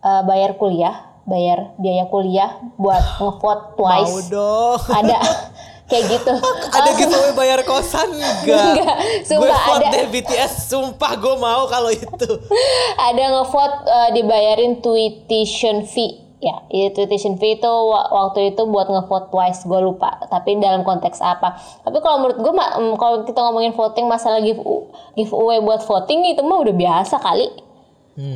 [0.00, 4.08] eh, bayar kuliah, bayar biaya kuliah buat ngevote twice.
[4.08, 4.80] Mau dong.
[4.88, 5.16] Ada
[5.92, 6.34] kayak gitu.
[6.72, 8.72] Ada giveaway bayar kosan enggak?
[8.72, 9.92] Enggak, gue sumpah vote ada.
[9.92, 12.30] deh BTS, sumpah gue mau kalau itu.
[13.12, 14.80] ada ngevote eh, dibayarin
[15.28, 20.24] tuition fee ya itu tuition fee itu wa- waktu itu buat ngevote twice gue lupa.
[20.24, 21.52] Tapi dalam konteks apa?
[21.80, 24.60] Tapi kalau menurut gue em, kalau kita ngomongin voting masalah give
[25.14, 27.48] giveaway buat voting itu mah udah biasa kali.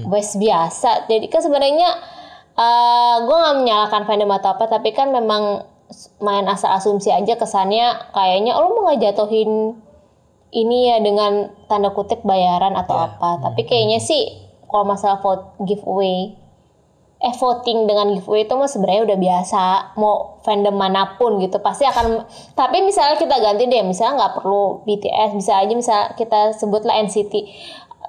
[0.06, 1.04] Wes biasa.
[1.06, 1.88] Jadi kan sebenarnya
[2.54, 5.66] eh gue nggak menyalahkan fandom atau apa tapi kan memang
[6.18, 9.74] main asal asumsi aja kesannya kayaknya oh, lo mau ngejatuhin
[10.50, 13.10] ini ya dengan tanda kutip bayaran atau Ya.
[13.10, 13.42] apa.
[13.42, 14.22] Tapi kayaknya sih
[14.64, 16.38] kalau masalah vote giveaway
[17.24, 19.62] eh voting dengan giveaway itu mah sebenarnya udah biasa.
[19.96, 24.84] Mau fandom mana pun gitu pasti akan tapi misalnya kita ganti deh misalnya nggak perlu
[24.84, 27.32] BTS bisa aja misalnya kita sebutlah NCT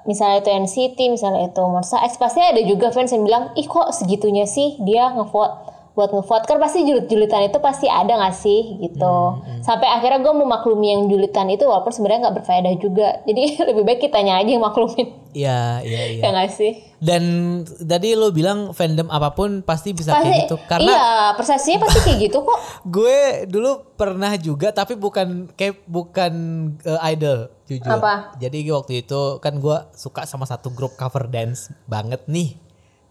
[0.04, 3.90] misalnya itu NCT misalnya itu Monsta X pasti ada juga fans yang bilang ih kok
[3.96, 5.74] segitunya sih dia ngevote?
[5.96, 9.40] Buat ngevote kan pasti julit-julitan itu pasti ada gak sih gitu.
[9.64, 13.24] Sampai akhirnya gue memaklumi yang julitan itu walaupun sebenarnya nggak berfaedah juga.
[13.24, 15.16] Jadi lebih baik kitanya aja yang maklumin.
[15.32, 16.20] Iya, iya, iya.
[16.20, 17.22] ya nggak sih Dan
[17.64, 21.06] tadi lo bilang fandom apa pun pasti bisa pasti kayak gitu karena iya
[21.36, 22.58] persepsinya pasti kayak gitu kok
[22.96, 26.32] gue dulu pernah juga tapi bukan kayak bukan
[26.80, 27.92] eh, idol jujur.
[28.00, 28.32] Apa?
[28.40, 32.56] Jadi waktu itu kan gue suka sama satu grup cover dance banget nih.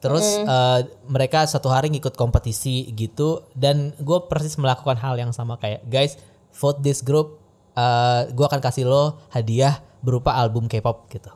[0.02, 5.62] Terus eh, mereka satu hari ngikut kompetisi gitu dan gue persis melakukan hal yang sama
[5.62, 6.18] kayak guys
[6.58, 7.38] vote this group
[7.76, 11.28] eh gue akan kasih lo hadiah berupa album K-pop gitu.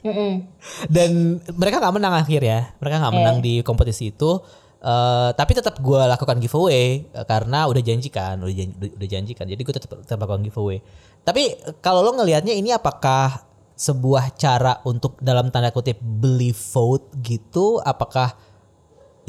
[0.00, 0.48] Mm-mm.
[0.88, 4.40] dan mereka nggak menang akhir ya mereka nggak menang di kompetisi itu.
[4.80, 9.08] Eh, tapi tetap gue lakukan giveaway eh, karena udah janji kan udah janji, udah, udah
[9.12, 9.44] janji kan.
[9.44, 10.80] Jadi gue tetap, tetap lakukan giveaway.
[11.20, 13.44] Tapi eh, kalau lo ngelihatnya ini apakah
[13.76, 18.36] sebuah cara untuk dalam tanda kutip beli vote gitu apakah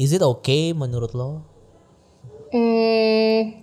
[0.00, 1.44] is it okay menurut lo?
[2.48, 3.60] Hmm,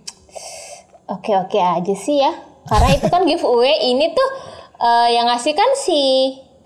[1.10, 2.30] oke oke aja sih ya.
[2.70, 4.30] Karena itu kan giveaway ini tuh
[4.78, 5.98] eh, yang ngasih kan si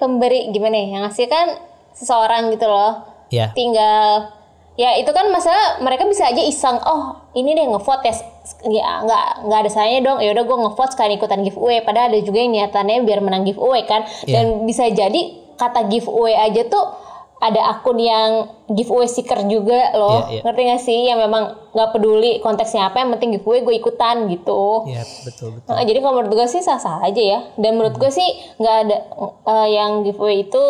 [0.05, 0.87] pemberi gimana ya?
[0.93, 1.47] Yang ngasih kan
[1.90, 2.93] seseorang gitu loh.
[3.29, 4.31] ya Tinggal
[4.75, 8.14] ya itu kan masalah mereka bisa aja iseng oh ini deh ngevote ya
[8.67, 12.19] ya nggak nggak ada salahnya dong ya udah gue ngevote sekalian ikutan giveaway padahal ada
[12.19, 14.35] juga yang niatannya biar menang giveaway kan Iya.
[14.35, 15.21] dan bisa jadi
[15.55, 16.85] kata giveaway aja tuh
[17.45, 20.43] ada akun yang giveaway seeker juga loh Iya, iya.
[20.43, 21.45] ngerti gak sih yang memang
[21.77, 25.99] nggak peduli konteksnya apa yang penting giveaway gue ikutan gitu ya betul betul Nah, jadi
[26.01, 27.39] kalau menurut gue sih sah-sah aja ya.
[27.57, 28.25] Dan menurut gue sih
[28.57, 28.97] nggak ada
[29.45, 30.63] eh, yang giveaway itu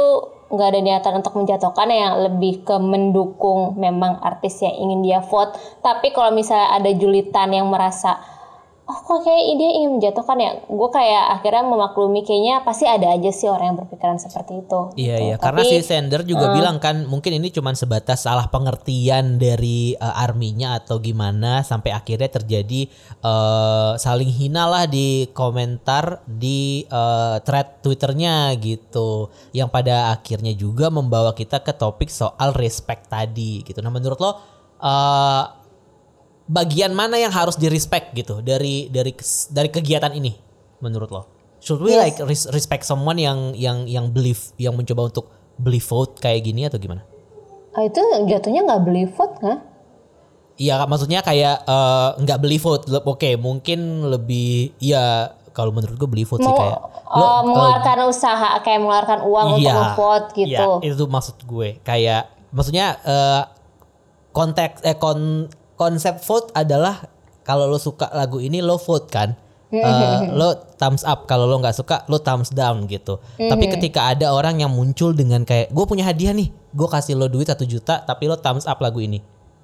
[0.44, 5.54] nggak ada niatan untuk menjatuhkan yang lebih ke mendukung memang artis yang ingin dia vote.
[5.80, 8.18] Tapi kalau misalnya ada julitan yang merasa
[8.84, 13.32] oh kok kayak dia ingin menjatuhkan ya, gue kayak akhirnya memaklumi kayaknya pasti ada aja
[13.32, 14.80] sih orang yang berpikiran seperti itu.
[15.00, 15.24] Iya gitu.
[15.24, 19.96] iya karena Tapi- si Sender juga bilang kan mungkin ini cuma sebatas salah pengertian dari
[19.96, 22.92] uh, arminya atau gimana sampai akhirnya terjadi
[23.24, 30.92] uh, saling hina lah di komentar di uh, thread Twitternya gitu yang pada akhirnya juga
[30.92, 33.80] membawa kita ke topik soal respect tadi gitu.
[33.80, 35.63] Nah menurut lo uh,
[36.44, 39.16] bagian mana yang harus di respect gitu dari dari
[39.48, 40.36] dari kegiatan ini
[40.78, 41.22] menurut lo?
[41.58, 42.00] Should we Yes.
[42.02, 45.26] like res- respect someone yang yang yang believe yang mencoba untuk
[45.56, 47.00] beli vote kayak gini atau gimana?
[47.72, 49.60] Ah, itu jatuhnya nggak beli vote nggak?
[50.54, 52.84] Iya maksudnya kayak eh, nggak beli vote.
[52.86, 56.78] Le- Oke mungkin lebih ya kalau menurut gue beli vote sih Mau kayak
[57.08, 60.68] eh, mengeluarkan usaha kayak mengeluarkan uang untuk Iya, nge-vote gitu.
[60.78, 61.68] iya, itu maksud gue.
[61.80, 63.42] Kayak maksudnya eh,
[64.30, 67.06] konteks eh kon, konsep vote adalah
[67.42, 69.34] kalau lo suka lagu ini lo vote kan.
[69.68, 69.80] Eh,
[70.38, 73.18] lo thumbs up kalau lo nggak suka lo thumbs down gitu.
[73.34, 77.26] Tapi ketika ada orang yang muncul dengan kayak gue punya hadiah nih, gue kasih lo
[77.26, 79.18] duit satu juta tapi lo thumbs up lagu ini.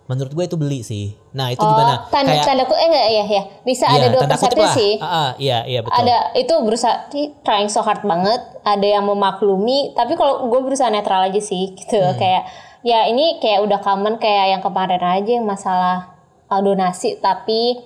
[0.04, 1.14] Menurut gue itu beli sih.
[1.30, 2.10] Nah itu Oh, gimana?
[2.10, 4.92] tanda Kayak tanda ku- eh enggak ya ya bisa iya, ada dua kutip persepsi sih.
[4.98, 5.94] Ah, ah, iya iya betul.
[5.94, 10.90] Ada itu berusaha "Ih, trying so hard banget, ada yang memaklumi, tapi kalau gue berusaha
[10.90, 11.94] netral aja sih gitu.
[11.96, 12.18] Hmm.
[12.18, 12.42] Kayak
[12.80, 16.16] ya ini kayak udah common kayak yang kemarin aja yang masalah
[16.48, 17.78] uh, donasi tapi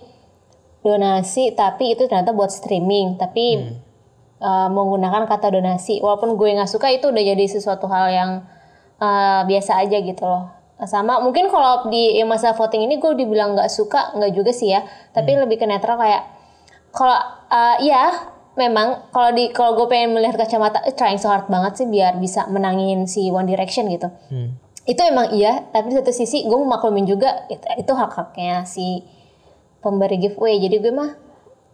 [0.85, 3.77] donasi tapi itu ternyata buat streaming, tapi Hmm.
[4.45, 6.05] uh, menggunakan kata donasi.
[6.05, 8.31] Walaupun gue nggak suka itu udah jadi sesuatu hal yang
[9.01, 10.53] uh, biasa aja gitu loh.
[10.85, 14.77] Sama mungkin kalau di yang masa voting ini gue dibilang nggak suka nggak juga sih
[14.77, 14.85] ya,
[15.17, 16.29] tapi lebih ke netral kayak
[16.93, 17.17] kalau
[17.49, 21.81] uh, ya memang kalau di kalau gue pengen melihat kacamata eh, trying so hard banget
[21.81, 24.13] sih biar bisa menangin si One Direction gitu.
[24.29, 24.61] Hmm.
[24.85, 29.01] Itu emang iya, tapi di satu sisi gue memaklumin juga itu, itu hak haknya si
[29.79, 30.57] pemberi giveaway.
[30.59, 31.11] Jadi gue mah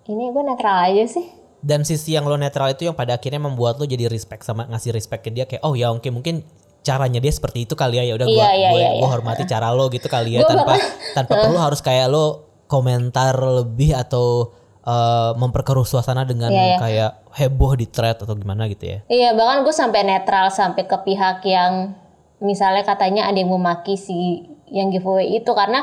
[0.06, 1.26] ini gue netral aja sih.
[1.60, 4.96] dan sisi yang lo netral itu yang pada akhirnya membuat lo jadi respect sama ngasih
[4.96, 6.40] respect ke dia kayak oh ya oke mungkin
[6.80, 9.04] caranya dia seperti itu kali ya ya udah gua Iya, iya, gue iya, iya.
[9.04, 10.74] hormati cara lo gitu kali ya Gua tanpa
[11.12, 16.76] tanpa perlu harus kayak lo komentar lebih atau eh, memperkeruh suasana dengan Iya, iya.
[16.80, 20.96] kayak heboh di thread atau gimana gitu ya Iya, bahkan gue sampai netral sampai ke
[20.96, 21.92] pihak yang
[22.40, 25.82] misalnya katanya ada yang memaki si yang giveaway itu karena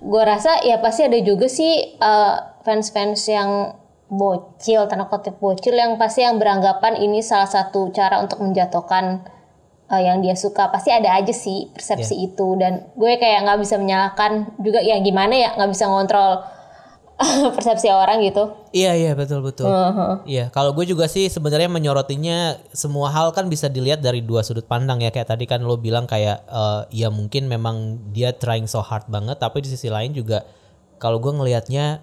[0.00, 2.34] gue rasa ya pasti ada juga sih eh,
[2.64, 3.76] fans-fans yang
[4.12, 9.24] bocil, tanda kutip bocil yang pasti yang beranggapan ini salah satu cara untuk menjatuhkan
[9.88, 10.68] eh, yang dia suka.
[10.68, 15.32] Pasti ada aja sih persepsi itu dan gue kayak nggak bisa menyalahkan juga ya gimana
[15.32, 16.44] ya nggak bisa ngontrol
[17.56, 18.52] persepsi orang gitu.
[18.74, 19.70] Iya iya betul betul.
[19.70, 20.22] Uh-huh.
[20.26, 24.66] Iya kalau gue juga sih sebenarnya menyorotinya semua hal kan bisa dilihat dari dua sudut
[24.66, 28.82] pandang ya kayak tadi kan lo bilang kayak eh, ya mungkin memang dia trying so
[28.82, 30.44] hard banget tapi di sisi lain juga
[31.02, 31.98] kalau gue ngelihatnya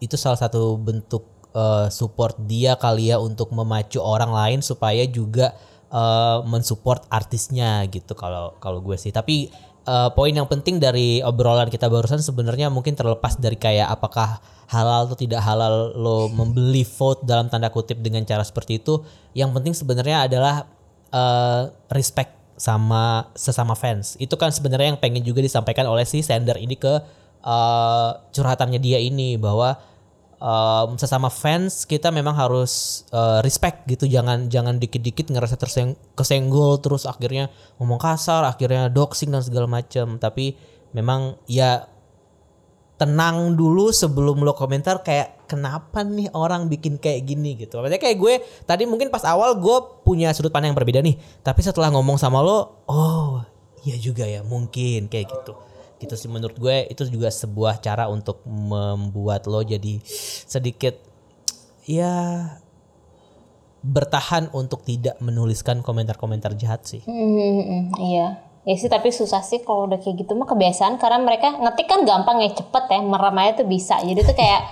[0.00, 5.56] itu salah satu bentuk eh, support dia kali ya untuk memacu orang lain supaya juga
[5.88, 9.50] eh, mensupport artisnya gitu kalau kalau gue sih tapi
[9.86, 15.06] eh, poin yang penting dari obrolan kita barusan sebenarnya mungkin terlepas dari kayak apakah halal
[15.06, 19.00] atau tidak halal lo membeli vote dalam tanda kutip dengan cara seperti itu.
[19.32, 20.66] Yang penting sebenarnya adalah
[21.14, 21.62] eh,
[21.94, 24.18] respect sama sesama fans.
[24.18, 26.94] Itu kan sebenarnya yang pengen juga disampaikan oleh si sender ini ke
[27.46, 29.78] eh, curhatannya dia ini bahwa
[30.36, 36.80] em, sesama fans kita memang harus eh, respect gitu jangan jangan dikit-dikit ngerasa terseng kesenggol
[36.80, 37.48] terus akhirnya
[37.80, 40.56] ngomong kasar akhirnya doxing dan segala macam tapi
[40.92, 41.88] memang ya
[42.96, 47.76] tenang dulu sebelum lo komentar kayak kenapa nih orang bikin kayak gini gitu.
[47.76, 51.60] Maksudnya kayak gue tadi mungkin pas awal gue punya sudut pandang yang berbeda nih, tapi
[51.60, 53.44] setelah ngomong sama lo, oh
[53.84, 55.52] iya juga ya mungkin kayak gitu.
[55.96, 60.00] Gitu sih menurut gue itu juga sebuah cara untuk membuat lo jadi
[60.44, 61.00] sedikit
[61.88, 62.44] ya
[63.86, 67.06] bertahan untuk tidak menuliskan komentar-komentar jahat sih.
[67.06, 68.42] Hmm, iya.
[68.66, 72.02] Ya sih tapi susah sih kalau udah kayak gitu mah kebiasaan karena mereka ngetik kan
[72.02, 73.94] gampang ya cepet ya merem aja tuh bisa.
[74.02, 74.62] Jadi tuh kayak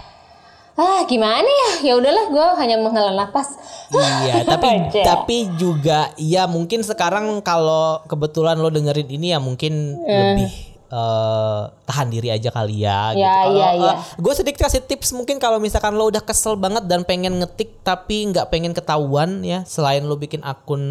[0.83, 1.71] ah gimana ya?
[1.87, 3.55] Ya udahlah gue hanya menghela nafas.
[3.95, 10.74] Iya, tapi tapi juga ya mungkin sekarang kalau kebetulan lo dengerin ini ya mungkin lebih
[10.95, 13.11] eh, tahan diri aja kali ya.
[13.11, 13.27] gitu.
[13.27, 13.93] Ya, Kalau, iya, iya.
[14.15, 18.31] gue sedikit kasih tips mungkin kalau misalkan lo udah kesel banget dan pengen ngetik tapi
[18.31, 20.83] nggak pengen ketahuan ya, selain lo bikin akun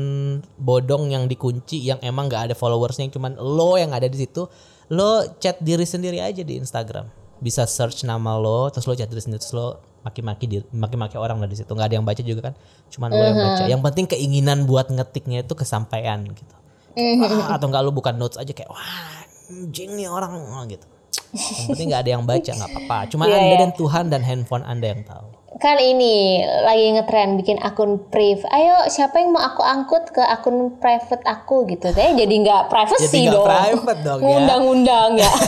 [0.59, 4.51] bodong yang dikunci yang emang nggak ada followersnya cuman lo yang ada di situ,
[4.91, 7.07] lo chat diri sendiri aja di Instagram.
[7.39, 11.47] Bisa search nama lo, terus lo chat diri sendiri, terus lo maki-maki maki-maki orang lah
[11.47, 12.53] di situ nggak ada yang baca juga kan
[12.91, 16.55] cuman lo yang baca yang penting keinginan buat ngetiknya itu kesampaian gitu
[16.93, 20.85] Wah, atau enggak lu bukan notes aja kayak wah anjing nih orang oh, gitu.
[21.33, 22.97] Yang penting nggak ada yang baca nggak apa-apa.
[23.09, 23.61] Cuma Iya, anda iya.
[23.65, 25.27] dan Tuhan dan handphone anda yang tahu.
[25.61, 28.41] Kan ini lagi ngetren bikin akun priv.
[28.49, 31.93] Ayo siapa yang mau aku angkut ke akun private aku gitu.
[31.93, 33.47] Deh jadi nggak privacy Jadi nggak dong.
[33.49, 34.25] private dong ya.
[34.29, 35.31] ngundang-undang ya.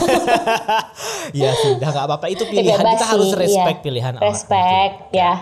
[1.34, 2.26] Ya sudah nggak apa-apa.
[2.30, 2.78] Itu pilihan.
[2.82, 3.84] Bebas kita harus respect iya.
[3.84, 4.24] pilihan orang.
[4.30, 5.32] Respect ya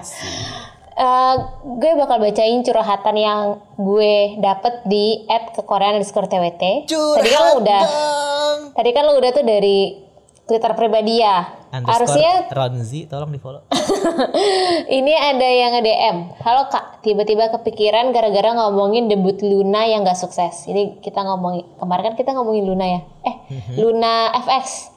[0.94, 1.35] Eh,
[1.83, 3.40] gue bakal bacain curhatan yang
[3.74, 6.87] gue dapet di at ke Korean underscore TWT.
[6.87, 8.59] Tadi kan lo udah, dong.
[8.78, 9.98] tadi kan lo udah tuh dari
[10.46, 11.66] Twitter pribadi ya.
[11.74, 13.66] Harusnya Ronzi, tolong di follow.
[15.02, 16.16] ini ada yang nge-DM.
[16.46, 20.70] Halo kak, tiba-tiba kepikiran gara-gara ngomongin debut Luna yang gak sukses.
[20.70, 23.00] Ini kita ngomongin, kemarin kan kita ngomongin Luna ya.
[23.26, 23.37] Eh,
[23.83, 24.93] Luna FX.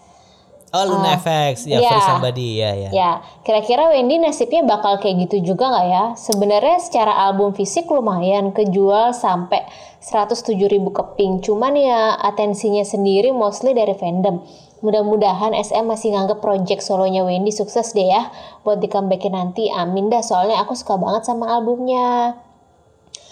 [0.76, 1.88] Oh Luna FX, ya iya.
[1.88, 2.90] Free Somebody, ya ya.
[2.92, 3.12] Ya,
[3.48, 6.04] kira-kira Wendy nasibnya bakal kayak gitu juga nggak ya?
[6.20, 9.64] Sebenarnya secara album fisik lumayan kejual sampai
[10.04, 11.40] 107 ribu keping.
[11.40, 14.44] Cuman ya atensinya sendiri mostly dari fandom.
[14.84, 18.28] Mudah-mudahan SM masih nganggep project solonya Wendy sukses deh ya
[18.68, 19.72] buat di comebackin nanti.
[19.72, 22.44] Amin dah, soalnya aku suka banget sama albumnya.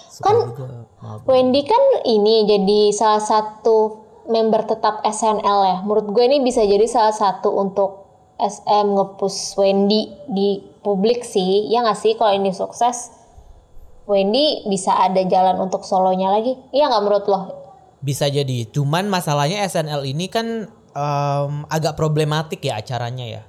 [0.07, 0.87] Suka Kan juga
[1.27, 5.77] Wendy kan ini jadi salah satu member tetap SNL ya.
[5.85, 11.71] Menurut gue ini bisa jadi salah satu untuk SM ngepush Wendy di publik sih.
[11.71, 13.13] Ya nggak sih kalau ini sukses,
[14.05, 16.53] Wendy bisa ada jalan untuk solonya lagi.
[16.75, 17.39] Iya nggak menurut lo?
[18.03, 18.69] Bisa jadi.
[18.69, 23.43] Cuman masalahnya SNL ini kan em, agak problematik ya acaranya ya.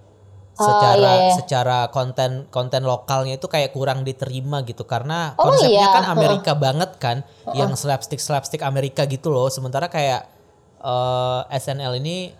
[0.56, 1.34] Secara iya, iya.
[1.36, 5.92] secara konten konten lokalnya itu kayak kurang diterima gitu karena Oh, konsepnya iya.
[5.92, 9.52] kan Amerika banget kan, yang slapstick slapstick Amerika gitu loh.
[9.52, 10.35] Sementara kayak
[10.86, 12.30] eh, SNL ini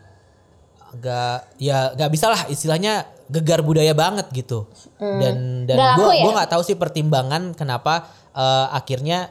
[0.88, 4.70] agak ya nggak bisa lah istilahnya gegar budaya banget gitu.
[4.96, 6.22] Dan dan Nggak gue ya?
[6.22, 9.28] gue nggak tahu sih pertimbangan kenapa eh, akhirnya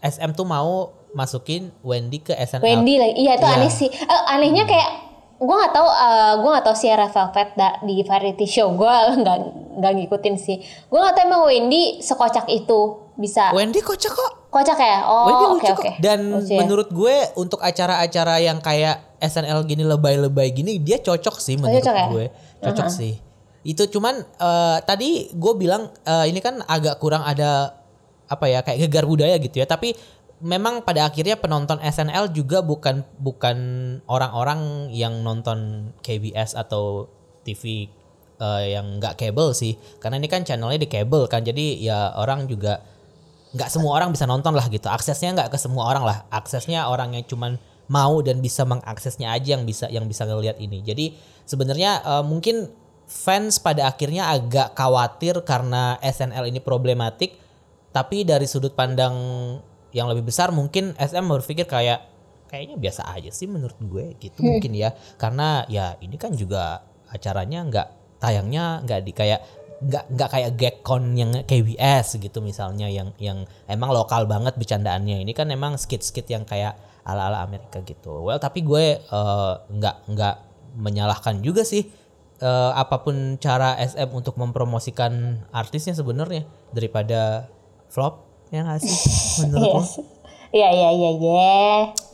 [0.00, 2.64] SM tuh mau masukin Wendy ke SNL.
[2.64, 3.54] Wendy lagi, iya itu Iya.
[3.54, 3.88] aneh sih.
[3.88, 4.90] Eh, anehnya kayak
[5.38, 8.94] gue nggak tahu, eh, gue nggak tahu si Red Velvet da- di variety show gue
[9.16, 9.36] nggak
[9.78, 10.56] nggak ngikutin sih.
[10.88, 12.80] Gue nggak tahu emang Wendy sekocak itu
[13.12, 14.32] bisa Wendy kocak kok.
[14.48, 15.04] kocak ya.
[15.04, 15.78] Wendy Oh lucu oke kok.
[15.80, 15.90] oke.
[16.00, 16.58] Dan Lucu ya.
[16.64, 21.94] menurut gue untuk acara-acara yang kayak SNL gini lebay-lebay gini dia cocok sih menurut cocok
[21.96, 22.06] ya?
[22.12, 22.26] gue.
[22.60, 23.16] Cocok sih.
[23.62, 27.76] Itu cuman eh, tadi gue bilang eh, ini kan agak kurang ada
[28.28, 29.68] apa ya kayak gegar budaya gitu ya.
[29.68, 29.92] Tapi
[30.42, 33.56] memang pada akhirnya penonton SNL juga bukan bukan
[34.10, 37.06] orang-orang yang nonton KBS atau
[37.46, 37.86] TV
[38.40, 39.76] eh, yang nggak kabel sih.
[39.98, 41.42] Karena ini kan channelnya di kabel kan.
[41.42, 42.80] Jadi ya orang juga
[43.52, 44.88] nggak semua orang bisa nonton lah gitu.
[44.88, 46.18] Aksesnya nggak ke semua orang lah.
[46.32, 47.60] Aksesnya orang yang cuman
[47.92, 50.80] mau dan bisa mengaksesnya aja yang bisa yang bisa ngelihat ini.
[50.80, 51.12] Jadi
[51.44, 52.72] sebenarnya eh, mungkin
[53.12, 57.36] fans pada akhirnya agak khawatir karena SNL ini problematik.
[57.92, 59.12] Tapi dari sudut pandang
[59.92, 62.08] yang lebih besar mungkin SM berpikir kayak
[62.48, 64.96] kayaknya biasa aja sih menurut gue gitu mungkin ya.
[65.20, 66.80] Karena ya ini kan juga
[67.12, 67.88] acaranya nggak
[68.22, 69.42] tayangnya nggak di kayak
[69.82, 75.34] nggak nggak kayak Gekon yang KBS gitu misalnya yang yang emang lokal banget bercandaannya ini
[75.34, 80.36] kan emang skit-skit yang kayak ala-ala Amerika gitu well tapi gue eh, nggak nggak
[80.78, 81.82] menyalahkan juga sih
[82.38, 87.50] eh, apa pun cara SM untuk mempromosikan artisnya sebenarnya daripada
[87.90, 88.22] flop
[88.54, 88.94] ya nggak sih
[89.42, 89.82] menurut lo?
[89.82, 89.98] Yes.
[90.52, 91.52] Iya iya iya iya.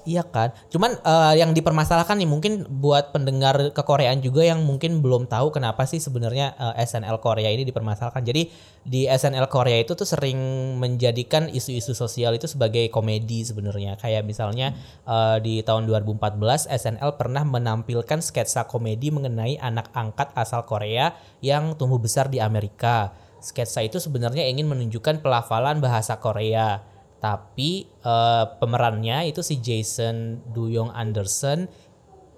[0.08, 0.56] Iya kan.
[0.72, 5.84] Cuman eh, yang dipermasalahkan nih mungkin buat pendengar kekoreaan juga yang mungkin belum tahu kenapa
[5.84, 8.24] sih sebenarnya eh, SNL Korea ini dipermasalahkan.
[8.24, 8.48] Jadi
[8.88, 10.40] di SNL Korea itu tuh sering
[10.80, 14.00] menjadikan isu-isu sosial itu sebagai komedi sebenarnya.
[14.00, 14.72] Kayak misalnya
[15.04, 21.12] eh, di tahun 2014 SNL pernah menampilkan sketsa komedi mengenai anak angkat asal Korea
[21.44, 23.12] yang tumbuh besar di Amerika.
[23.44, 26.80] Sketsa itu sebenarnya ingin menunjukkan pelafalan bahasa Korea
[27.18, 31.66] tapi eh, pemerannya itu si Jason Duyong Anderson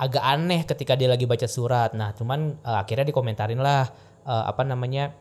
[0.00, 1.92] agak aneh ketika dia lagi baca surat.
[1.92, 3.84] Nah, cuman eh, akhirnya dikomentarin lah
[4.24, 5.12] eh, apa namanya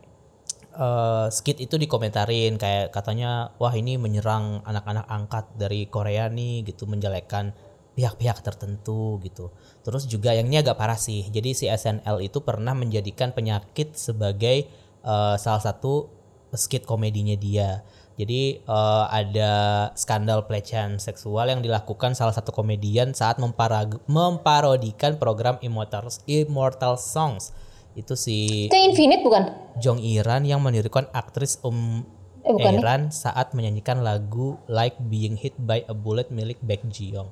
[0.75, 6.87] eh, skit itu dikomentarin kayak katanya wah ini menyerang anak-anak angkat dari Korea nih gitu
[6.87, 7.51] menjelekkan
[7.99, 9.51] pihak-pihak tertentu gitu.
[9.83, 11.27] Terus juga yang ini agak parah sih.
[11.27, 14.71] Jadi si SNL itu pernah menjadikan penyakit sebagai
[15.03, 16.07] eh, salah satu
[16.55, 17.83] skit komedinya dia.
[18.19, 19.51] Jadi eh, ada
[19.95, 27.55] skandal pelecehan seksual yang dilakukan salah satu komedian saat mempara- memparodikan program Immortal Immortal Songs.
[27.95, 29.43] Itu si Itu Infinite bukan?
[29.79, 32.03] Jong Iran yang menirukan aktris Um
[32.39, 32.79] Eh, bukan ya?
[32.79, 37.27] Iran saat menyanyikan lagu Like Being Hit by a Bullet milik Baek Jiyoung.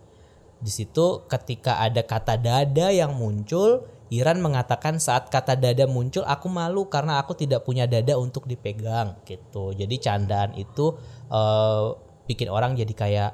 [0.60, 6.48] Di situ ketika ada kata dada yang muncul, Iran mengatakan saat kata dada muncul aku
[6.48, 9.76] malu karena aku tidak punya dada untuk dipegang gitu.
[9.76, 10.96] Jadi candaan itu
[11.28, 11.86] eh,
[12.28, 13.32] bikin orang jadi kayak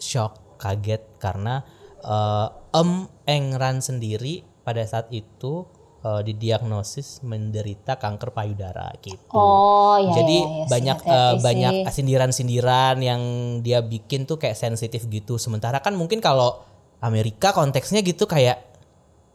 [0.00, 1.60] shock, kaget karena
[2.00, 5.68] eh, Em Engran sendiri pada saat itu
[6.00, 9.36] eh, didiagnosis menderita kanker payudara gitu.
[9.36, 11.40] Oh iya Jadi iya, iya, banyak sih.
[11.44, 13.22] banyak sindiran-sindiran yang
[13.60, 15.36] dia bikin tuh kayak sensitif gitu.
[15.36, 16.64] Sementara kan mungkin kalau
[17.04, 18.69] Amerika konteksnya gitu kayak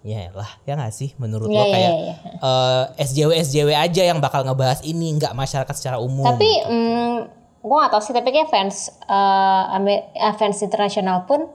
[0.06, 2.16] ya lah ya nggak sih menurut Iya, lo iya, kayak iya.
[2.38, 6.22] eh, SJW SJW aja yang bakal ngebahas ini nggak masyarakat secara umum.
[6.22, 7.18] Tapi mm,
[7.66, 11.50] gue gak tau sih, tapi kayak fans eh, eh, fans internasional pun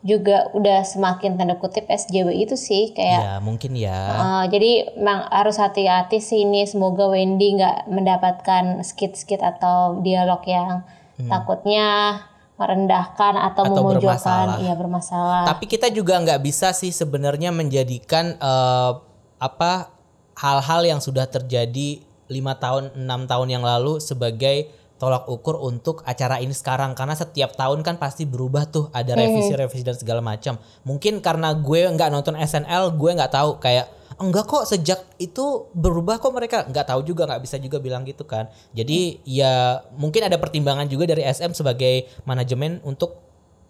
[0.00, 3.92] juga udah semakin tanda kutip SJW itu sih kayak Ya mungkin ya.
[4.16, 10.88] Uh, jadi memang harus hati-hati sih ini semoga Wendy nggak mendapatkan skit-skit atau dialog yang
[11.28, 12.16] takutnya
[12.60, 13.72] merendahkan atau, Hmm.
[13.72, 14.56] Atau bermasalah.
[14.60, 15.48] iya bermasalah.
[15.48, 18.92] Tapi kita juga nggak bisa sih sebenarnya menjadikan eh,
[19.40, 19.88] apa
[20.36, 24.68] hal-hal yang sudah terjadi lima tahun enam tahun yang lalu sebagai
[25.00, 29.80] tolak ukur untuk acara ini sekarang karena setiap tahun kan pasti berubah tuh ada revisi-revisi
[29.80, 30.60] dan segala macam.
[30.84, 33.88] Mungkin karena gue nggak nonton SNL, gue nggak tahu kayak
[34.20, 38.28] enggak kok sejak itu berubah kok mereka nggak tahu juga nggak bisa juga bilang gitu
[38.28, 38.52] kan.
[38.76, 43.16] Jadi ya mungkin ada pertimbangan juga dari SM sebagai manajemen untuk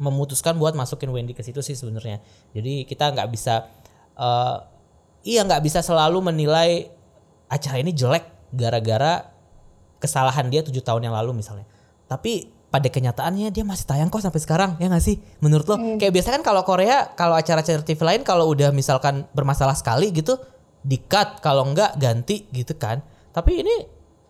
[0.03, 2.18] memutuskan buat masukin Wendy ke situ sih sebenarnya.
[2.51, 3.70] Jadi kita nggak bisa
[4.18, 4.57] eh
[5.22, 6.90] iya nggak bisa selalu menilai
[7.46, 9.30] acara ini jelek gara-gara
[10.03, 11.68] kesalahan dia tujuh tahun yang lalu misalnya.
[12.11, 15.18] Tapi pada kenyataannya dia masih tayang kok sampai sekarang ya nggak sih?
[15.39, 19.75] Menurut lo kayak biasa kan kalau Korea kalau acara-acara TV lain kalau udah misalkan bermasalah
[19.75, 20.39] sekali gitu
[20.81, 23.03] di cut kalau nggak ganti gitu kan.
[23.29, 23.75] Tapi ini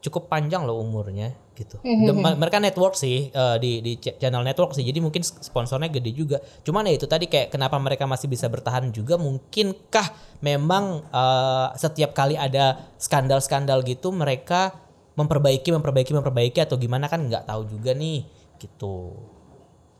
[0.01, 1.76] cukup panjang loh umurnya gitu.
[1.84, 4.80] Dan ma- mereka network sih eh, di di ch- channel network sih.
[4.80, 6.41] Jadi mungkin sponsornya gede juga.
[6.64, 10.07] Cuman ya itu tadi kayak kenapa mereka masih bisa bertahan juga mungkinkah
[10.41, 14.72] memang eh, setiap kali ada skandal-skandal gitu mereka
[15.20, 18.24] memperbaiki memperbaiki memperbaiki atau gimana kan nggak tahu juga nih
[18.56, 19.12] gitu.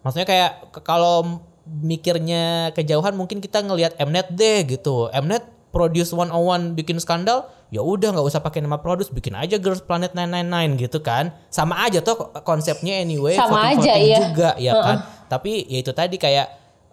[0.01, 5.13] Maksudnya kayak kalau mikirnya kejauhan mungkin kita ngelihat Mnet deh gitu.
[5.13, 9.85] Mnet produce 101 bikin skandal, ya udah nggak usah pakai nama produce, bikin aja Girls
[9.85, 11.31] Planet 999 gitu kan.
[11.49, 14.19] Sama aja tuh konsepnya anyway, Sama aja, iya.
[14.31, 14.97] juga ya kan.
[15.31, 16.47] Tapi ya itu tadi kayak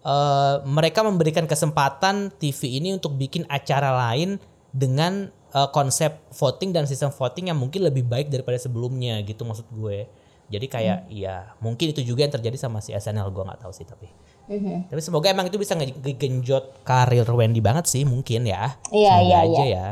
[0.06, 4.38] eh, mereka memberikan kesempatan TV ini untuk bikin acara lain
[4.70, 9.68] dengan eh, konsep voting dan sistem voting yang mungkin lebih baik daripada sebelumnya gitu maksud
[9.70, 10.08] gue.
[10.48, 13.84] Jadi kayak ya mungkin itu juga yang terjadi sama si SNL gue nggak tahu sih
[13.84, 14.08] tapi.
[14.48, 14.88] Mhm.
[14.88, 18.80] Tapi semoga emang itu bisa nge- ngegenjot karir Wendy banget sih mungkin ya.
[18.88, 19.76] Iya, iya, aja iya.
[19.76, 19.86] ya.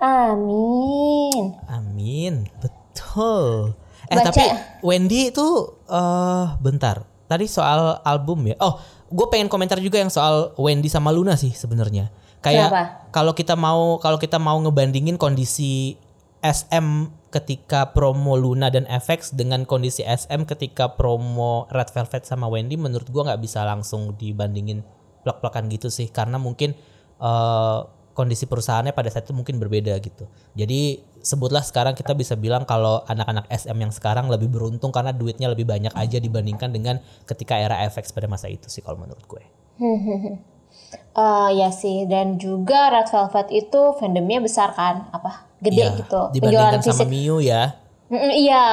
[0.00, 1.44] Amin.
[1.68, 2.34] Amin.
[2.58, 3.76] Betul.
[4.08, 4.32] Eh Baca.
[4.32, 4.44] tapi
[4.80, 5.46] Wendy itu
[5.88, 7.04] eh bentar.
[7.28, 8.56] Tadi soal album ya.
[8.60, 8.76] Oh,
[9.08, 12.08] gue pengen komentar juga yang soal Wendy sama Luna sih sebenarnya.
[12.42, 15.94] Kayak kalau kita mau kalau kita mau ngebandingin kondisi
[16.42, 22.74] SM ketika promo Luna dan FX dengan kondisi SM ketika promo Red Velvet sama Wendy
[22.74, 24.82] menurut gua nggak bisa langsung dibandingin
[25.22, 26.74] plek-plekan gitu sih karena mungkin
[27.22, 27.80] eh,
[28.12, 30.28] kondisi perusahaannya pada saat itu mungkin berbeda gitu.
[30.58, 35.48] Jadi sebutlah sekarang kita bisa bilang kalau anak-anak SM yang sekarang lebih beruntung karena duitnya
[35.48, 39.42] lebih banyak aja dibandingkan dengan ketika era FX pada masa itu sih kalau menurut gue.
[40.94, 46.20] Eh ya sih dan juga Red Velvet itu fandomnya besar kan apa gede Iya, gitu
[46.32, 47.76] Dibandingkan sama fisik Miu ya.
[48.08, 48.64] Mm, iya,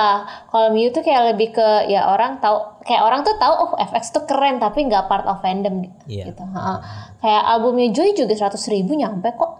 [0.47, 4.11] kalau Miu tuh kayak lebih ke ya orang tahu kayak orang tuh tahu oh FX
[4.11, 6.27] tuh keren tapi nggak part of fandom Iya.
[6.27, 6.43] gitu.
[6.45, 6.75] Ha-ha.
[7.17, 9.51] Kayak albumnya Joy juga 100 ribu nyampe kok.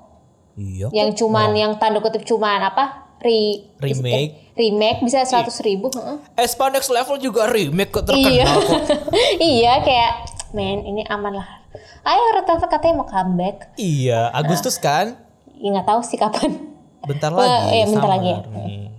[0.56, 0.92] Iya.
[0.92, 4.16] Yang cuman yang tanda kutip cuman apa re Remake.
[4.16, 5.88] eh, remake bisa 100 ribu.
[5.90, 6.18] heeh.
[6.36, 8.82] Espa Next Level juga remake kok Iya, terkenal kok.
[9.54, 10.12] iya kayak
[10.50, 11.59] men ini aman lah.
[12.02, 13.78] Ayo Velvet katanya mau comeback.
[13.78, 15.14] Iya, Agustus kan?
[15.60, 16.58] Ya, nggak tahu sih kapan.
[17.06, 17.78] Bentar Wah, lagi.
[17.78, 18.40] iya, bentar summer lagi ya.
[18.50, 18.90] nih.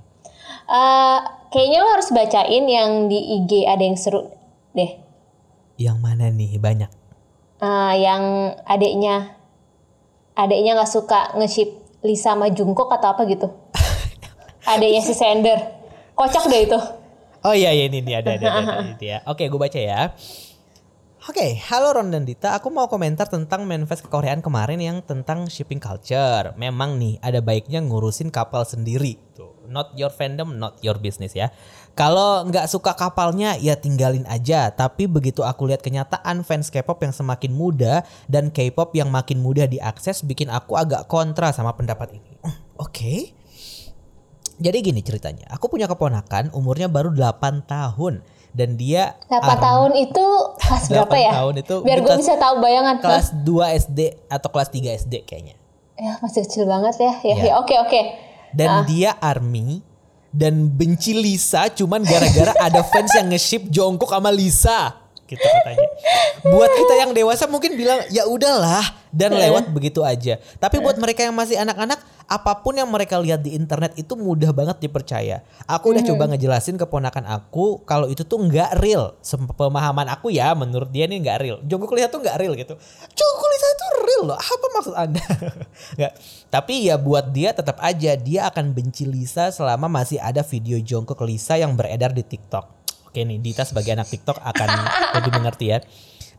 [0.71, 1.19] Eh,
[1.51, 4.31] kayaknya lo harus bacain yang di IG ada yang seru
[4.71, 5.03] deh.
[5.75, 6.63] Yang mana nih?
[6.63, 6.91] Banyak.
[7.61, 9.35] Eh, yang adeknya
[10.39, 11.69] adeknya nggak suka nge-ship
[12.01, 13.51] Lisa sama Jungkook atau apa gitu.
[14.73, 15.59] adeknya si Sender.
[16.15, 16.79] Kocak deh itu.
[17.41, 19.19] Oh iya, iya ini nih ada ada ada, ada, itu ya.
[19.25, 20.13] Oke, gue baca ya.
[21.31, 22.59] Oke, halo Ron dan Dita.
[22.59, 26.51] Aku mau komentar tentang manifest kekoreaan kemarin yang tentang shipping culture.
[26.59, 29.15] Memang nih ada baiknya ngurusin kapal sendiri.
[29.39, 31.55] Tuh, not your fandom, not your business ya.
[31.95, 34.75] Kalau nggak suka kapalnya ya tinggalin aja.
[34.75, 39.71] Tapi begitu aku lihat kenyataan fans K-pop yang semakin muda dan K-pop yang makin mudah
[39.71, 42.43] diakses bikin aku agak kontra sama pendapat ini.
[42.83, 43.39] Oke.
[44.59, 49.59] Jadi gini ceritanya, aku punya keponakan umurnya baru 8 tahun dan dia 8 army.
[49.61, 50.27] tahun itu
[50.59, 51.31] kelas berapa 8 ya?
[51.33, 52.97] tahun itu Biar gue bisa tahu bayangan.
[52.99, 55.55] kelas 2 SD atau kelas 3 SD kayaknya.
[55.95, 57.13] Ya masih kecil banget ya.
[57.21, 57.45] Ya, Ya.
[57.45, 58.01] ya, oke oke.
[58.51, 59.85] Dan dia army
[60.29, 65.87] dan benci Lisa cuman gara-gara ada fans yang nge-ship Jongkook sama Lisa gitu katanya.
[66.43, 70.43] Buat kita yang dewasa mungkin bilang ya udahlah dan lewat begitu aja.
[70.57, 74.55] Tapi buat mereka yang masih anak-anak, apa pun yang mereka lihat di internet itu mudah
[74.55, 75.43] banget dipercaya.
[75.67, 79.19] Aku udah coba ngejelasin ke ponakan aku kalau itu tuh nggak real.
[79.59, 81.59] Pemahaman aku ya, menurut dia ini nggak real.
[81.67, 82.79] Jongkook lihat tuh nggak real gitu.
[83.19, 84.39] Jongkook Lisa itu real loh.
[84.39, 85.25] Apa maksud anda?
[85.99, 86.13] nggak.
[86.55, 91.27] Tapi ya buat dia tetap aja dia akan benci Lisa selama masih ada video Jongkook
[91.27, 92.79] Lisa yang beredar di TikTok.
[93.11, 94.69] Oke nih, Dita sebagai anak TikTok akan
[95.19, 95.83] lebih mengerti ya.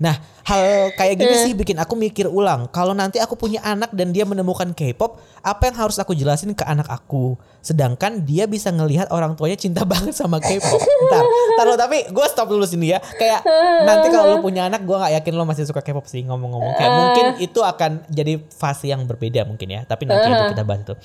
[0.02, 0.18] Nah,
[0.50, 2.66] hal kayak gini sih bikin aku mikir ulang.
[2.74, 6.66] Kalau nanti aku punya anak dan dia menemukan K-pop, apa yang harus aku jelasin ke
[6.66, 7.38] anak aku?
[7.62, 10.82] Sedangkan dia bisa ngelihat orang tuanya cinta banget sama K-pop.
[10.82, 11.24] Ntar,
[11.54, 13.00] ntar lo tapi gue stop dulu sini ya.
[13.00, 13.46] Kayak
[13.86, 16.74] nanti kalau lo punya anak, gue nggak yakin lo masih suka K-pop sih ngomong-ngomong.
[16.82, 19.86] Kayak mungkin itu akan jadi fase yang berbeda mungkin ya.
[19.86, 20.96] Tapi nanti itu kita bahas itu.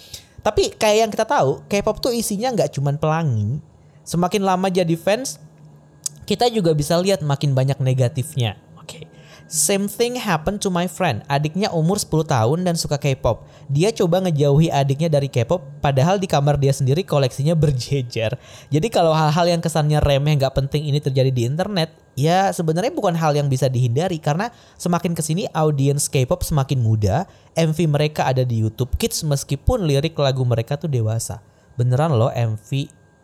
[0.41, 3.61] Tapi kayak yang kita tahu, K-pop tuh isinya nggak cuman pelangi.
[4.09, 5.37] Semakin lama jadi fans,
[6.25, 8.57] kita juga bisa lihat makin banyak negatifnya.
[8.87, 9.11] Oke.
[9.47, 11.23] Same thing happen to my friend.
[11.31, 13.47] Adiknya umur 10 tahun dan suka K-pop.
[13.71, 18.35] Dia coba ngejauhi adiknya dari K-pop padahal di kamar dia sendiri koleksinya berjejer.
[18.75, 23.15] Jadi kalau hal-hal yang kesannya remeh nggak penting ini terjadi di internet, ya sebenarnya bukan
[23.15, 24.51] hal yang bisa dihindari karena
[24.83, 30.19] semakin ke sini audiens K-pop semakin muda, MV mereka ada di YouTube Kids meskipun lirik
[30.19, 31.39] lagu mereka tuh dewasa.
[31.79, 32.71] Beneran loh MV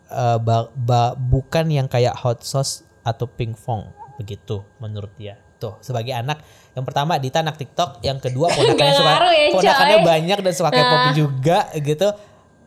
[0.07, 5.73] uh, ba- ba- bukan yang kayak hot sauce atau pink fong begitu menurut dia tuh
[5.79, 6.43] sebagai anak.
[6.75, 8.03] Yang pertama Dita anak TikTok.
[8.03, 10.07] Yang kedua ponakannya suka ya, ponakannya coy.
[10.11, 12.09] banyak dan suka K-pop juga gitu.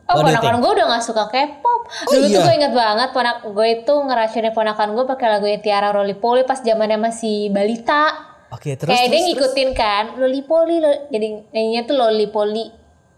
[0.07, 1.81] Oh What ponakan gue udah gak suka K-pop.
[1.83, 2.45] Oh, Dulu tuh iya?
[2.47, 6.95] gue inget banget ponak Gue itu ngeracunin ponakan gue pakai lagunya Tiara Rolipoli Pas zamannya
[6.95, 8.15] masih balita.
[8.47, 9.27] Oke terus Kayak dia terus, terus.
[9.35, 12.65] ngikutin kan Lolipoli lo, Jadi nyanyinya tuh Lolipoli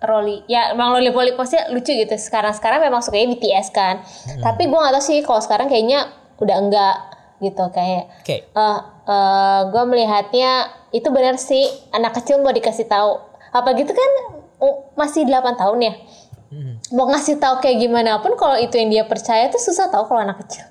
[0.01, 2.09] Roli Ya emang Lolipoli Posnya lucu gitu.
[2.17, 4.01] Sekarang-sekarang memang sukanya BTS kan.
[4.01, 4.41] Hmm.
[4.41, 6.09] Tapi gue gak tau sih Kalau sekarang kayaknya
[6.41, 6.95] udah enggak
[7.37, 8.49] gitu Kayak Oke.
[8.49, 8.77] eh
[9.09, 13.17] eh, gue melihatnya itu benar sih anak kecil mau dikasih tahu.
[13.49, 14.09] Apa gitu kan
[14.61, 15.93] oh, masih 8 tahun ya?
[16.49, 16.81] Hmm.
[16.97, 20.25] mau ngasih tahu kayak gimana pun kalau itu yang dia percaya tuh susah tahu kalau
[20.25, 20.65] anak kecil.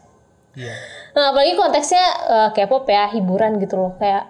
[0.58, 0.74] Iya.
[1.14, 3.94] nah, apalagi konteksnya eh, K-pop ya hiburan gitu loh.
[3.94, 4.26] Kayak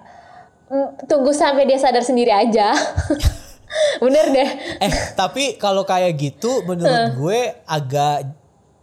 [0.68, 2.76] mm, tunggu sampai dia sadar sendiri aja.
[4.04, 4.50] Bener deh.
[4.76, 8.28] Eh tapi kalau kayak gitu menurut gue agak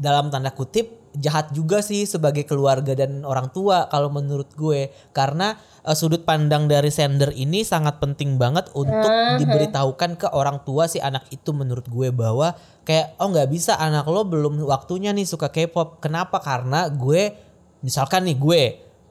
[0.02, 4.92] dalam tanda kutip jahat juga sih sebagai keluarga dan orang tua kalau menurut gue.
[5.16, 10.86] Karena eh, sudut pandang dari sender ini sangat penting banget untuk diberitahukan ke orang tua
[10.88, 12.54] si anak itu menurut gue bahwa
[12.86, 16.04] kayak oh nggak bisa anak lo belum waktunya nih suka K-pop.
[16.04, 16.40] Kenapa?
[16.40, 17.34] Karena gue
[17.82, 18.62] misalkan nih gue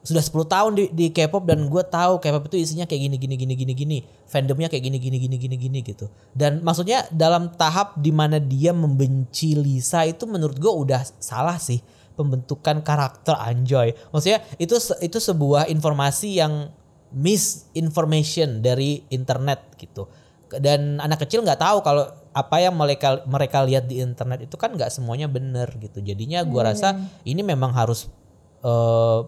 [0.05, 3.35] sudah 10 tahun di, di K-pop dan gue tahu K-pop itu isinya kayak gini gini
[3.35, 3.97] gini gini gini.
[4.29, 6.05] Fandomnya kayak gini gini gini gini gini gitu.
[6.29, 11.81] Dan maksudnya dalam tahap di mana dia membenci Lisa itu menurut gue udah salah sih
[12.15, 13.93] pembentukan karakter Anjoy.
[14.09, 16.71] Maksudnya itu itu sebuah informasi yang
[17.15, 20.07] misinformation dari internet gitu.
[20.55, 22.05] Dan anak kecil nggak tahu kalau
[22.35, 26.03] apa yang mereka mereka lihat di internet itu kan nggak semuanya benar gitu.
[26.03, 28.11] Jadinya gua rasa ini memang harus
[28.63, 29.19] eh,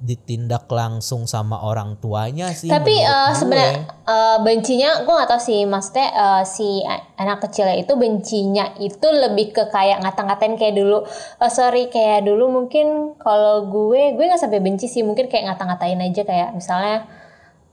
[0.00, 3.36] ditindak langsung sama orang tuanya sih Tapi gue.
[3.36, 8.72] sebenarnya eh, bencinya gue gak tahu sih maksudnya eh, si a- anak kecilnya itu bencinya
[8.76, 11.04] itu lebih ke kayak ngata-ngatain kayak dulu
[11.36, 16.00] eh, sorry kayak dulu mungkin kalau gue gue nggak sampai benci sih mungkin kayak ngata-ngatain
[16.00, 17.04] aja kayak misalnya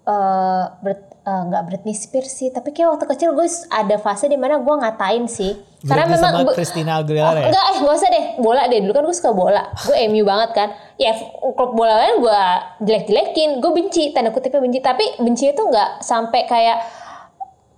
[0.04, 2.48] eh Brit- eh, nggak Britney Spears sih.
[2.48, 5.52] Tapi kayak waktu kecil gue ada fase di mana gue ngatain sih.
[5.84, 7.48] Karena Britney memang sama Christina Aguilera ya?
[7.52, 8.26] enggak eh gak usah deh.
[8.40, 8.80] Bola deh.
[8.82, 9.64] Dulu kan gue suka bola.
[9.84, 10.70] Gue MU banget kan.
[10.96, 11.12] Ya
[11.54, 12.42] klub bola lain gue
[12.88, 13.50] jelek-jelekin.
[13.60, 14.16] Gue benci.
[14.16, 14.80] Tanda kutipnya benci.
[14.80, 16.78] Tapi benci itu nggak sampai kayak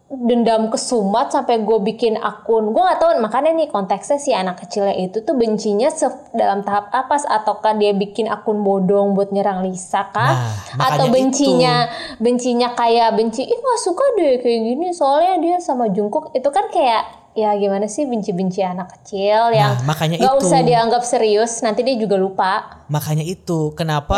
[0.10, 2.74] dendam kesumat sampai gue bikin akun.
[2.74, 5.86] Gue nggak tahu makanya nih konteksnya si anak kecilnya itu tuh bencinya
[6.34, 10.34] dalam tahap apa ataukah dia bikin akun bodong buat nyerang Lisa kah?
[10.82, 11.86] Nah, atau bencinya
[12.18, 16.34] bencinya kayak benci ih nggak suka deh kayak gini soalnya dia sama Jungkook.
[16.34, 20.46] Itu kan kayak ya gimana sih benci-benci anak kecil yang Nah, makanya nggak itu.
[20.50, 24.18] usah dianggap serius nanti dia juga lupa Makanya itu kenapa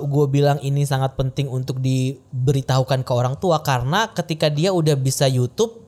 [0.00, 5.28] gue bilang ini sangat penting untuk diberitahukan ke orang tua karena ketika dia udah bisa
[5.28, 5.81] YouTube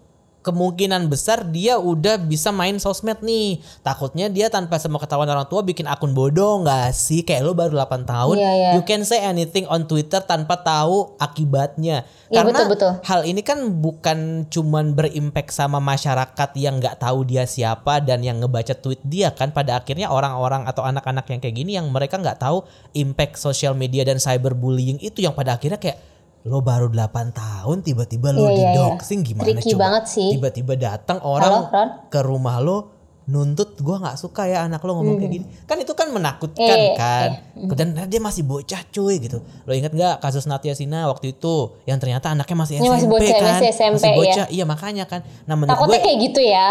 [0.44, 3.64] kemungkinan besar dia udah bisa main sosmed nih.
[3.80, 7.24] Takutnya dia tanpa sepengetahuan orang tua bikin akun bodoh nggak sih?
[7.24, 8.70] Kayak lo baru 8 tahun, Iya, iya.
[8.76, 12.04] you can say anything on Twitter tanpa tahu akibatnya.
[12.28, 12.92] Iya, Karena betul, betul.
[13.08, 18.44] hal ini kan bukan cuman berimpact sama masyarakat yang nggak tahu dia siapa dan yang
[18.44, 22.36] ngebaca tweet dia kan pada akhirnya orang-orang atau anak-anak yang kayak gini yang mereka nggak
[22.36, 25.96] tahu impact social media dan cyberbullying itu yang pada akhirnya kayak
[26.44, 30.28] lo baru 8 tahun tiba-tiba Iya, lo iya, didoxing gimana Tricky coba banget sih.
[30.30, 31.88] tiba-tiba datang Halo, orang Ron?
[32.12, 32.93] ke rumah lo
[33.24, 36.84] nuntut gua nggak suka ya anak lo ngomong kayak gini kan itu kan menakutkan Hmm.
[36.84, 37.28] Iya, kan
[37.76, 41.96] dan dia masih bocah cuy gitu lo inget nggak kasus Natya Sina waktu itu yang
[41.96, 44.16] ternyata anaknya masih SMP masih bocah, kan masih SMP, masih ya.
[44.16, 46.68] bocah iya makanya kan nah menurut takutnya gue kayak gitu ya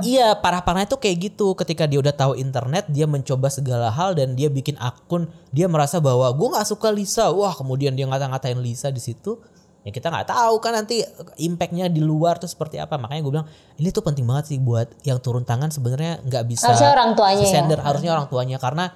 [0.00, 1.52] Iya, parah-parahnya tuh kayak gitu.
[1.54, 5.28] Ketika dia udah tahu internet, dia mencoba segala hal dan dia bikin akun.
[5.54, 7.28] Dia merasa bahwa gue nggak suka Lisa.
[7.30, 9.38] Wah, kemudian dia ngata-ngatain Lisa di situ.
[9.80, 11.00] Ya kita nggak tahu kan nanti
[11.40, 13.00] impactnya di luar tuh seperti apa.
[13.00, 13.48] Makanya gue bilang
[13.80, 16.68] ini tuh penting banget sih buat yang turun tangan sebenarnya nggak bisa.
[16.68, 17.52] Harusnya orang tuanya si ya.
[17.64, 18.92] sender harusnya orang tuanya karena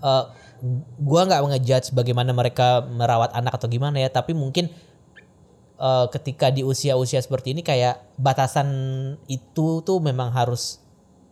[0.00, 0.24] eh,
[1.00, 4.72] gua nggak ngejudge bagaimana mereka merawat anak atau gimana ya, tapi mungkin
[5.76, 8.68] eh, ketika di usia-usia seperti ini kayak batasan
[9.28, 10.80] itu tuh memang harus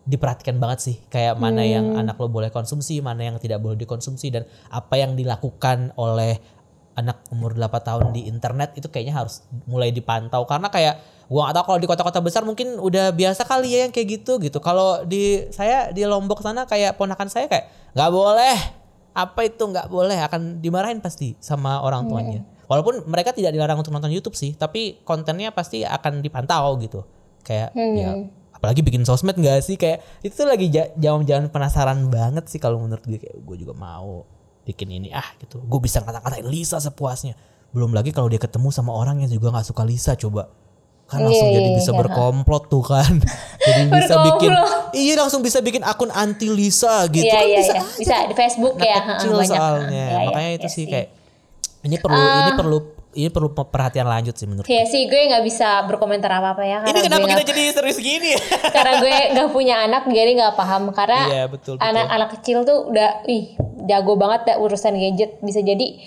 [0.09, 4.33] diperhatikan banget sih kayak mana yang anak lo boleh konsumsi, mana yang tidak boleh dikonsumsi
[4.33, 6.41] dan apa yang dilakukan oleh
[6.99, 10.42] anak umur 8 tahun di internet itu kayaknya harus mulai dipantau.
[10.44, 10.99] Karena kayak
[11.30, 14.42] gua gak tahu kalau di kota-kota besar mungkin udah biasa kali ya yang kayak gitu
[14.42, 14.59] gitu.
[14.59, 18.59] Kalau di saya di Lombok sana kayak ponakan saya kayak nggak boleh.
[19.14, 20.18] Apa itu nggak boleh?
[20.18, 22.40] Akan dimarahin pasti sama orang tuanya.
[22.68, 27.01] Walaupun mereka tidak dilarang untuk nonton YouTube sih, tapi kontennya pasti akan dipantau gitu.
[27.40, 28.11] Kayak ya
[28.53, 29.78] apalagi bikin sosmed nggak sih?
[29.78, 33.16] Kayak itu tuh lagi ja- jaman-jaman penasaran banget sih kalau menurut gue.
[33.16, 34.22] Kayak gue juga mau
[34.69, 35.59] bikin ini ah gitu.
[35.61, 37.33] Gue bisa ngata-ngatain Lisa sepuasnya.
[37.69, 40.53] Belum lagi kalau dia ketemu sama orang yang juga nggak suka Lisa coba
[41.09, 41.99] kan langsung Iya, jadi bisa iya.
[41.99, 43.09] berkomplot tuh kan
[43.64, 44.53] jadi bisa bikin
[44.93, 47.81] iya langsung bisa bikin akun anti Lisa gitu Iya kan iya bisa iya.
[47.81, 49.01] aja Bisa di Facebook anak ya.
[49.16, 49.49] kecil banyak.
[49.49, 51.09] soalnya Iya, iya, makanya itu iya sih kayak
[51.81, 52.37] ini perlu Ah.
[52.39, 52.79] ini perlu
[53.19, 56.79] ini perlu perhatian lanjut sih menurut Ya sih gue nggak bisa berkomentar apa apa ya
[56.87, 58.39] karena ini kenapa kita jadi serius gini?
[58.75, 60.95] Karena gue nggak punya anak jadi nggak paham.
[60.95, 61.89] Karena Iya, betul, betul.
[61.91, 63.59] anak-anak kecil tuh udah ih
[63.91, 65.43] jago banget ya urusan gadget.
[65.43, 65.99] Bisa jadi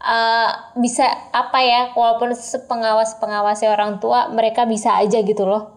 [0.00, 0.48] eh,
[0.80, 5.76] bisa apa ya walaupun sepengawas pengawasnya orang tua mereka bisa aja gitu loh.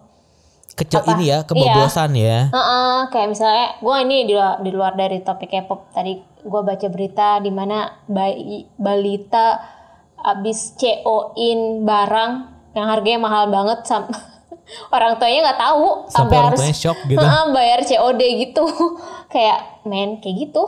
[0.74, 1.14] Kecil Apa?
[1.20, 2.50] ini ya kebobrosan ya.
[2.50, 5.94] Heeh, kayak misalnya gue ini di luar, di luar dari topik K-pop.
[5.94, 9.73] Tadi gue baca berita di mana bayi balita
[10.24, 12.32] abis CO-in barang
[12.74, 14.08] yang harganya mahal banget sam
[14.96, 17.20] orang tuanya nggak tahu Sampai tuanya shock gitu.
[17.24, 18.64] Heeh, bayar COD gitu.
[19.34, 20.64] Kayak men kayak gitu.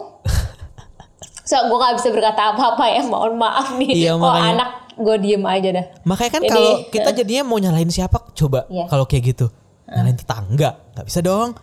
[1.46, 3.94] So gue nggak bisa berkata apa-apa ya mohon maaf nih.
[3.94, 4.50] Iya, oh makanya.
[4.58, 5.86] anak gue diem aja dah.
[6.02, 8.34] Makanya kan kalau kita jadinya mau nyalain siapa?
[8.34, 8.90] Coba Iya.
[8.90, 9.54] kalau kayak gitu.
[9.86, 11.54] Nyalain tetangga nggak bisa dong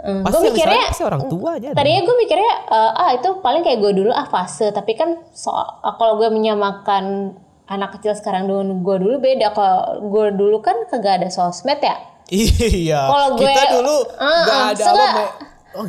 [0.00, 1.68] Mm, pasti gue mikirnya pasti orang tua aja.
[1.76, 5.80] Tadinya gue mikirnya eh, ah itu paling kayak gue dulu ah fase, tapi kan soal
[5.80, 7.36] ah, kalau gue menyamakan
[7.68, 9.52] anak kecil sekarang dengan gue dulu beda.
[9.52, 11.96] Kalau gue dulu kan kagak ada sosmed ya.
[12.34, 15.22] iya Kalau gue- kita dulu Ah, nggak ah, ada apa
[15.74, 15.86] oh,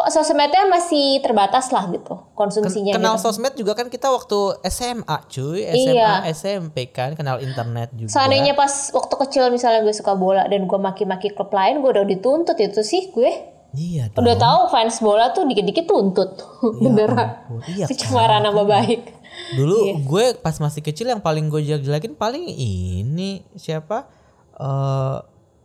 [0.00, 3.28] Kok sosmednya masih terbatas lah gitu konsumsinya kenal gitu.
[3.28, 6.10] sosmed juga kan kita waktu SMA cuy SMA Iya.
[6.26, 10.78] SMP kan kenal internet juga Seandainya pas waktu kecil misalnya gue suka bola dan gue
[10.80, 13.28] maki-maki klub lain, gue udah dituntut itu sih gue.
[13.70, 14.24] iya dong.
[14.24, 16.40] Udah tahu fans bola tuh dikit-dikit tuntut.
[16.82, 17.44] Beneran.
[17.44, 19.20] ampun, iya Pencemaran nama baik.
[19.52, 19.94] Dulu Iya.
[20.00, 24.08] gue pas masih kecil yang paling gue jelek-jelekin paling ini siapa?
[24.56, 25.16] eh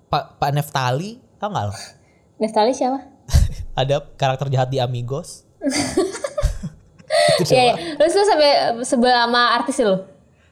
[0.05, 1.75] Pak Pak Neftali, tau gak lo?
[2.37, 3.14] Neftali siapa?
[3.79, 5.43] Ada karakter jahat di Amigos.
[7.45, 7.73] Iya, iya.
[7.95, 8.51] Lu tuh sampai
[8.83, 9.95] sebelah sama artis lu?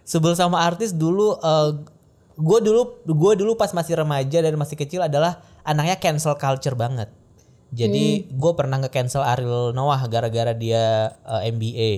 [0.03, 1.69] Sebel sama artis dulu eh
[2.33, 7.07] gue dulu gue dulu pas masih remaja dan masih kecil adalah anaknya cancel culture banget.
[7.73, 8.37] Jadi Hmm.
[8.37, 11.91] gue pernah nge-cancel Ariel Noah gara-gara dia eh, MBA.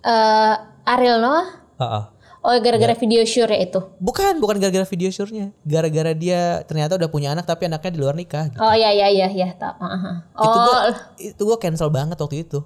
[0.00, 0.54] eh
[0.86, 1.48] Ariel Noah?
[1.78, 2.04] Heeh.
[2.40, 3.80] Oh gara-gara video sure ya itu.
[4.00, 5.52] Bukan, bukan gara-gara video show-nya.
[5.60, 8.48] Gara-gara dia ternyata udah punya anak tapi anaknya di luar nikah.
[8.48, 8.56] gitu.
[8.56, 9.48] Oh iya iya iya iya.
[9.60, 10.24] Aha.
[10.34, 10.78] Oh itu gue
[11.28, 12.64] itu gue cancel banget waktu itu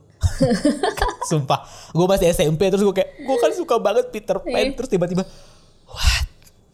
[1.30, 4.72] sumpah gue masih SMP terus gue kayak gue kan suka banget Peter Pan Iya.
[4.72, 5.24] terus tiba-tiba
[5.86, 6.26] what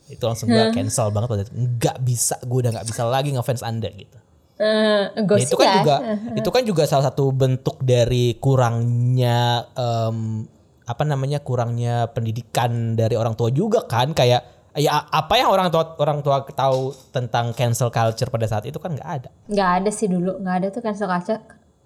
[0.07, 3.63] itu langsung gue cancel banget waktu itu nggak bisa gue udah nggak bisa lagi ngefans
[3.63, 4.19] anda gitu
[4.61, 5.75] Ya, gosip itu kan ya.
[5.81, 5.97] juga
[6.39, 10.45] itu kan juga salah satu bentuk dari kurangnya em,
[10.91, 15.95] apa namanya kurangnya pendidikan dari orang tua juga kan kayak ya apa yang orang tua
[15.97, 20.07] orang tua tahu tentang cancel culture pada saat itu kan nggak ada Nggak ada sih
[20.07, 21.43] dulu, nggak ada tuh cancel culture.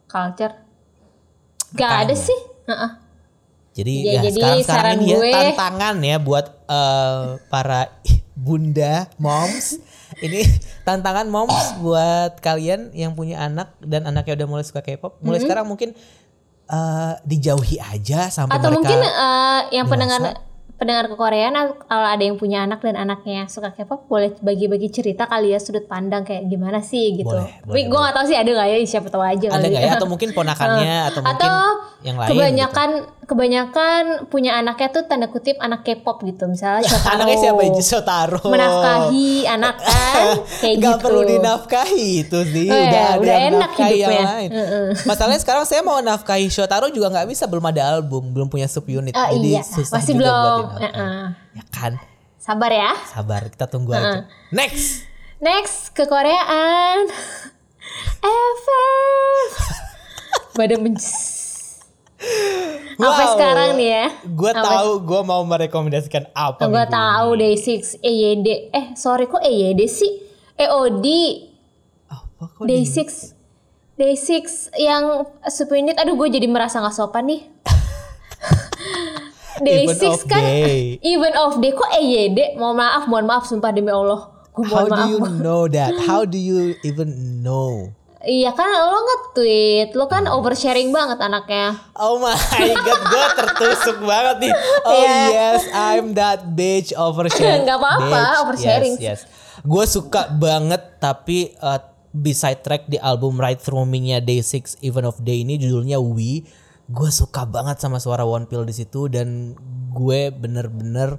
[0.07, 0.55] Culture.
[1.73, 2.41] Nggak ada sih.
[2.65, 2.91] Heeh.
[3.75, 7.81] Jadi Ya, ya, jadi sekarang sekarang ini gue- ya tantangan ya buat eh, para
[8.35, 9.83] bunda moms.
[10.23, 10.47] ini
[10.83, 15.19] tantangan moms buat kalian yang punya anak dan anaknya udah mulai suka K-pop.
[15.19, 15.91] Mulai sekarang mungkin
[16.67, 19.93] eh, dijauhi aja sampai Atau mereka mungkin eh, yang dewasa.
[19.93, 20.21] pendengar
[20.85, 25.51] pendengar kekoreaan kalau ada yang punya anak dan anaknya suka K-pop boleh bagi-bagi cerita kali
[25.51, 27.33] ya sudut pandang kayak gimana sih gitu.
[27.33, 29.73] Boleh, Tapi gue nggak tahu sih ada nggak ya siapa tahu aja ada kali.
[29.73, 29.93] nggak ya?
[29.95, 31.57] atau mungkin ponakannya atau mungkin Atau
[32.01, 32.33] yang lain gitu.
[32.37, 32.91] kebanyakan
[33.25, 36.45] kebanyakan punya anaknya tuh tanda kutip anak K-pop gitu.
[36.45, 37.17] Misalnya Shotaro.
[37.17, 38.41] Anaknya siapa aja Shotaro.
[38.45, 40.27] Menafkahi anak kan
[40.61, 41.03] kayak Nggak gitu.
[41.03, 44.25] perlu dinafkahi itu sih Oh, udah ya, udah enak nafkahi yang hidupnya.
[44.31, 44.51] lain.
[45.03, 49.15] Masalahnya sekarang saya mau nafkahi Shotaro juga nggak bisa belum ada album belum punya subunit
[49.15, 49.63] Ah, jadi iya.
[49.63, 51.01] susah masih juga belum dinafkahi.
[51.01, 51.27] Heeh.
[51.55, 51.93] ya kan?
[52.37, 52.93] Sabar ya.
[53.07, 54.29] Sabar kita tunggu aja.
[54.51, 55.09] Next!
[55.39, 57.09] Next ke Koreaan.
[58.57, 59.53] FF
[60.55, 61.45] Badan bencis
[62.97, 64.07] Sampai sekarang nih ya.
[64.25, 67.53] Gue tahu gue mau merekomendasikan apa Gue tahu ini.
[67.53, 70.25] Day6 EYD Eh sorry kok EYD sih?
[70.57, 71.07] EOD
[72.09, 72.99] apa kok di- Day6
[73.95, 77.41] Day 6 yang Splendid, aduh gue jadi merasa gak sopan nih.
[79.57, 80.99] Day Even 6 of kan day.
[80.99, 82.55] even of day kok EYD?
[82.55, 84.31] Mohon maaf, mohon maaf sumpah demi Allah.
[84.51, 85.09] Gue How mohon do maaf.
[85.09, 85.93] you know that?
[86.01, 87.95] How do you even know?
[88.19, 91.77] Iya kan lo nge-tweet, lo kan oversharing banget anaknya.
[91.93, 92.33] Oh my
[92.73, 94.53] god, gue tertusuk banget nih.
[94.83, 95.21] Oh Iya.
[95.29, 97.63] yes, I'm that bitch oversharing.
[97.63, 98.97] Nggak apa-apa, oversharing.
[98.97, 99.61] Yes, yes.
[99.61, 101.77] Gue suka banget tapi uh,
[102.11, 106.49] beside track di album Right Through Me-nya Day 6 Even of Day ini judulnya We.
[106.91, 109.57] Gue suka banget sama suara One Pill di situ dan
[109.95, 111.17] gue bener-bener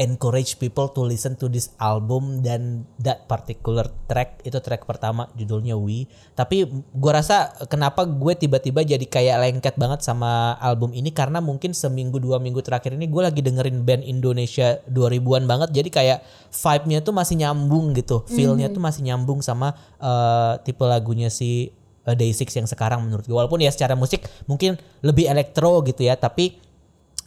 [0.00, 4.40] encourage people to listen to this album dan that particular track.
[4.40, 6.08] Itu track pertama judulnya We.
[6.32, 11.76] Tapi gue rasa kenapa gue tiba-tiba jadi kayak lengket banget sama album ini karena mungkin
[11.76, 15.68] seminggu dua minggu terakhir ini gue lagi dengerin band Indonesia 2000-an banget.
[15.76, 16.18] Jadi kayak
[16.48, 18.24] vibe-nya tuh masih nyambung gitu.
[18.24, 23.24] Feel-nya tuh masih nyambung sama eh, tipe lagunya si eh, Day Six yang sekarang menurut
[23.24, 26.56] gue walaupun ya secara musik mungkin lebih elektro gitu ya tapi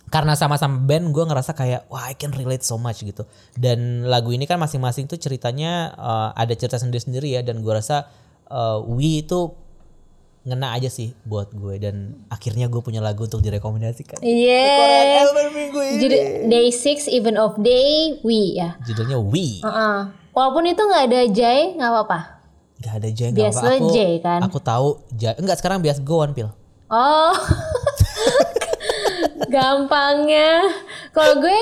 [0.07, 4.29] karena sama-sama band gue ngerasa kayak wah I can relate so much gitu dan lagu
[4.29, 8.05] ini kan masing-masing tuh ceritanya uh, ada cerita sendiri-sendiri ya dan gue rasa
[8.47, 9.57] uh, We itu
[10.43, 15.23] ngena aja sih buat gue dan akhirnya gue punya lagu untuk direkomendasikan Iya.
[15.23, 18.75] album minggu ini Jadi day 6 even of day we ya.
[18.83, 19.99] judulnya We Heeh.
[20.35, 22.19] Walaupun itu nggak ada Jay nggak apa-apa.
[22.83, 24.39] Gak ada Jay Bias apa aku J, kan?
[24.43, 26.51] aku tahu Jay enggak sekarang bias go one pill
[26.87, 27.33] Oh.
[29.49, 30.67] Gampangnya.
[31.09, 31.59] Kalau gue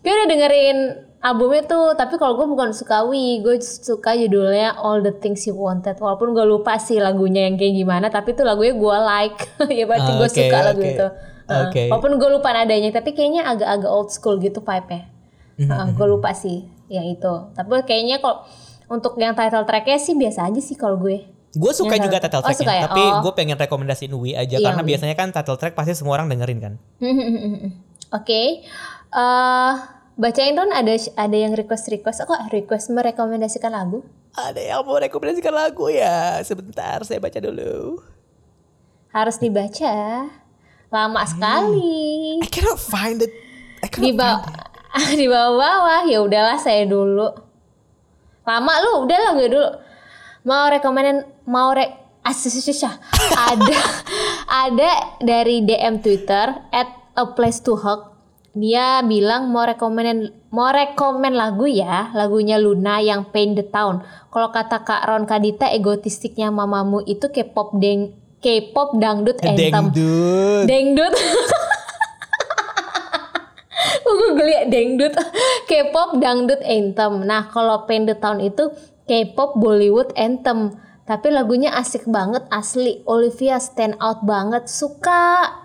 [0.00, 0.78] gue udah dengerin
[1.18, 5.56] albumnya tuh, tapi kalau gue bukan suka Wi, gue suka judulnya All the Things You
[5.56, 5.96] Wanted.
[5.96, 9.38] Walaupun gue lupa sih lagunya yang kayak gimana, tapi itu lagunya gue like.
[9.78, 10.92] ya berarti gue Oke, suka lagu oke.
[10.92, 11.06] itu.
[11.46, 11.82] Oke.
[11.88, 15.08] Walaupun gue lupa nadanya, tapi kayaknya agak-agak old school gitu vibe-nya.
[15.56, 17.32] Mhm, Heeh, gue lupa sih yang itu.
[17.52, 18.44] Tapi kayaknya kalau
[18.88, 21.26] untuk yang title tracknya sih biasa aja sih kalau gue.
[21.48, 22.82] gue suka Yang juga title- oh, tracknya suka ya?
[22.84, 23.20] tapi Oh.
[23.20, 24.88] gue pengen rekomendasiin We aja Iya, karena We.
[24.88, 26.72] biasanya kan title track pasti semua orang dengerin kan
[28.12, 28.62] Oke,
[29.10, 29.72] eh
[30.14, 32.22] bacain Ron ada ada yang request request.
[32.22, 34.04] Kok request merekomendasikan lagu?
[34.32, 36.38] Ada yang mau rekomendasikan lagu ya?
[36.40, 37.98] Sebentar, saya baca dulu.
[39.10, 40.28] Harus dibaca.
[40.86, 42.38] Lama sekali.
[42.38, 43.32] I cannot find it.
[43.80, 44.44] I Di cannot bawah
[45.18, 46.00] di bawah-bawah.
[46.04, 47.32] Ya udahlah saya dulu.
[48.46, 49.70] Lama lu, udahlah gue dulu.
[50.46, 52.82] Mau rekomenin mau re Asyik
[53.38, 53.78] ada
[54.66, 54.90] ada
[55.22, 58.10] dari DM Twitter at a place to hug.
[58.50, 64.02] Dia bilang mau rekomenin mau rekomen lagu ya lagunya Luna yang Paint the Town.
[64.34, 68.10] Kalau kata Kak Ron Kadita egotistiknya mamamu itu K-pop deng
[68.42, 69.94] K-pop dangdut anthem.
[69.94, 70.66] Dengdut.
[70.66, 71.14] dangdut
[74.18, 75.14] gue geli dangdut.
[75.66, 77.26] K-pop dangdut anthem.
[77.26, 78.70] Nah kalau the Town itu
[79.06, 80.78] K-pop Bollywood anthem.
[81.06, 83.02] Tapi lagunya asik banget asli.
[83.06, 84.66] Olivia stand out banget.
[84.66, 85.62] Suka.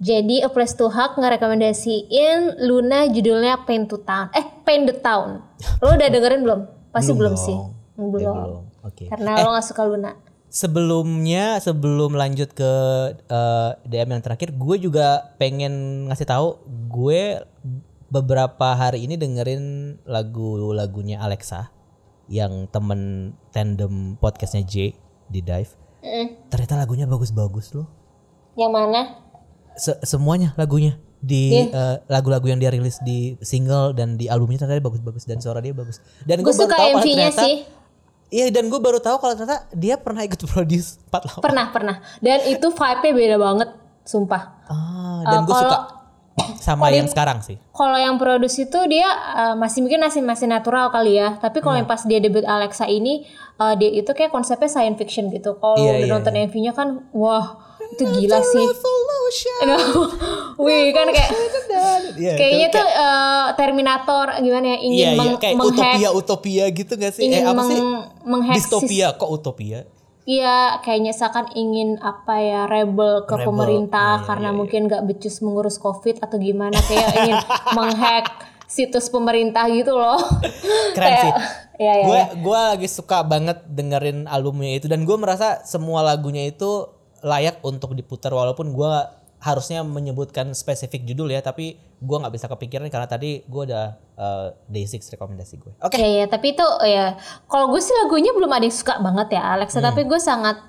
[0.00, 4.32] Jadi A Place to Hug ngerekomendasiin Luna judulnya Paint to Town.
[4.32, 5.44] Eh Paint the Town.
[5.84, 6.60] Lo udah dengerin belum?
[6.90, 8.08] Pasti belum, sih dong.
[8.10, 8.62] belum, Ya, belum.
[8.80, 9.04] Oke.
[9.12, 10.10] karena lo gak suka Luna
[10.50, 12.72] Sebelumnya, sebelum lanjut ke
[13.14, 16.58] eh, DM yang terakhir, gue juga pengen ngasih tahu
[16.90, 17.38] gue
[18.10, 21.70] beberapa hari ini dengerin lagu-lagunya Alexa
[22.26, 24.98] yang temen tandem podcastnya J
[25.30, 25.70] di Dive.
[26.02, 26.50] Mm.
[26.50, 27.86] Ternyata lagunya bagus-bagus loh.
[28.58, 29.22] yang mana
[29.78, 34.82] Se- semuanya lagunya di eh, lagu-lagu yang dia rilis di single dan di albumnya ternyata
[34.82, 36.02] bagus-bagus dan suara dia bagus.
[36.26, 37.79] Dan gue suka MV-nya sih
[38.30, 41.42] Iya dan gue baru tahu kalau ternyata dia pernah ikut produce 48.
[41.42, 41.96] Pernah, pernah.
[42.22, 43.68] Dan itu vibe-nya beda banget,
[44.06, 44.42] sumpah.
[44.70, 45.78] Ah, dan Eh, gue suka
[46.70, 47.58] sama yang sekarang sih.
[47.74, 51.42] Kalau yang produksi itu dia eh, masih mungkin masih masih natural kali ya.
[51.42, 53.26] Tapi kalau yang pas dia debut Alexa ini,
[53.58, 55.58] eh, dia itu kayak konsepnya science fiction gitu.
[55.58, 58.66] Kalau Iya, udah iya, nonton MV-nya kan, wah itu gila sih.
[60.60, 61.30] Wih kan kayak
[62.12, 66.08] Iya, kayaknya itu tuh eh, Terminator gimana ya ingin Iya, iya, meng- kayak menghack utopia
[66.12, 67.22] utopia gitu gak sih?
[67.24, 67.78] ingin eh apa sih?
[67.78, 69.80] meng- menghack sis- Distopia kok utopia?
[70.22, 74.80] Iya, kayaknya seakan ingin apa ya rebel ke Rebel, pemerintah iya, iya, karena iya, mungkin
[74.84, 77.38] nggak becus mengurus covid atau gimana kayak ingin
[77.78, 78.26] menghack
[78.66, 80.20] situs pemerintah gitu loh.
[80.92, 81.32] Keren Kayak- sih.
[81.80, 82.26] Iya, iya, gue iya.
[82.36, 86.84] gue lagi suka banget dengerin albumnya itu dan gue merasa semua lagunya itu
[87.22, 88.92] layak untuk diputar walaupun gue
[89.40, 94.46] harusnya menyebutkan spesifik judul ya tapi gue nggak bisa kepikiran karena tadi gue udah uh,
[94.66, 95.72] day six rekomendasi gue.
[95.80, 95.96] Oke.
[95.96, 97.16] Iya, iya, tapi itu ya
[97.46, 99.88] kalau gue sih lagunya belum ada yang suka banget ya Alexa, Hmm.
[99.88, 100.60] tapi gue sangat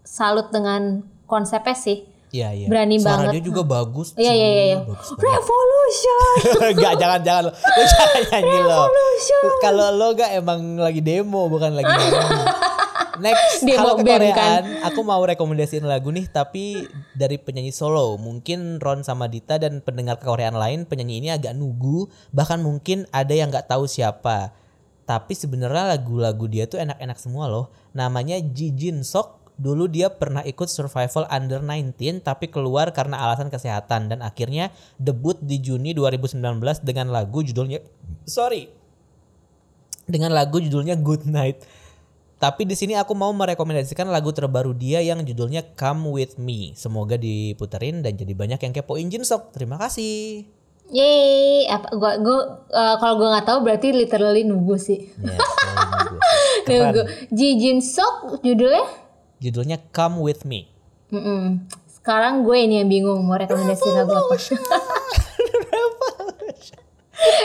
[0.00, 2.08] salut dengan konsepnya sih.
[2.26, 2.66] Iya iya.
[2.66, 3.32] Berani Suara banget.
[3.36, 4.12] dia juga bagus.
[4.12, 4.78] Iya, iya, iya, iya.
[5.14, 6.34] Revolution.
[6.72, 7.52] Enggak, jangan jangan lo.
[7.52, 8.80] Lo jangan nyanyi lo.
[8.82, 9.42] Revolution.
[9.60, 12.44] Kalau lo gak emang lagi demo bukan lagi nyanyi.
[13.20, 14.62] Next, Dia kalau mau ke bem, Koreaan, kan?
[14.88, 16.86] aku mau rekomendasiin lagu nih tapi
[17.16, 18.16] dari penyanyi solo.
[18.20, 23.32] Mungkin Ron sama Dita dan pendengar Koreaan lain penyanyi ini agak nugu, bahkan mungkin ada
[23.32, 24.52] yang nggak tahu siapa.
[25.06, 27.70] Tapi sebenarnya lagu-lagu dia tuh enak-enak semua loh.
[27.94, 29.46] Namanya Ji Jin Sok.
[29.56, 34.68] Dulu dia pernah ikut Survival Under 19 tapi keluar karena alasan kesehatan dan akhirnya
[35.00, 37.80] debut di Juni 2019 dengan lagu judulnya
[38.28, 38.68] sorry
[40.06, 41.66] dengan lagu judulnya Good Night.
[42.36, 46.76] Tapi di sini aku mau merekomendasikan lagu terbaru dia yang judulnya Come With Me.
[46.76, 49.56] Semoga diputerin dan jadi banyak yang kepoin Jin Sok.
[49.56, 50.44] Terima kasih.
[50.92, 55.08] Yeay, apa gua gua eh, kalau gua nggak tahu berarti literally nunggu sih.
[56.68, 57.02] Ya, nunggu.
[57.36, 58.84] Ji Jin Sok judulnya?
[59.40, 60.68] Judulnya Come With Me.
[61.08, 61.64] Mm-mm.
[61.88, 64.34] Sekarang gue ini yang bingung mau rekomendasi lagu apa.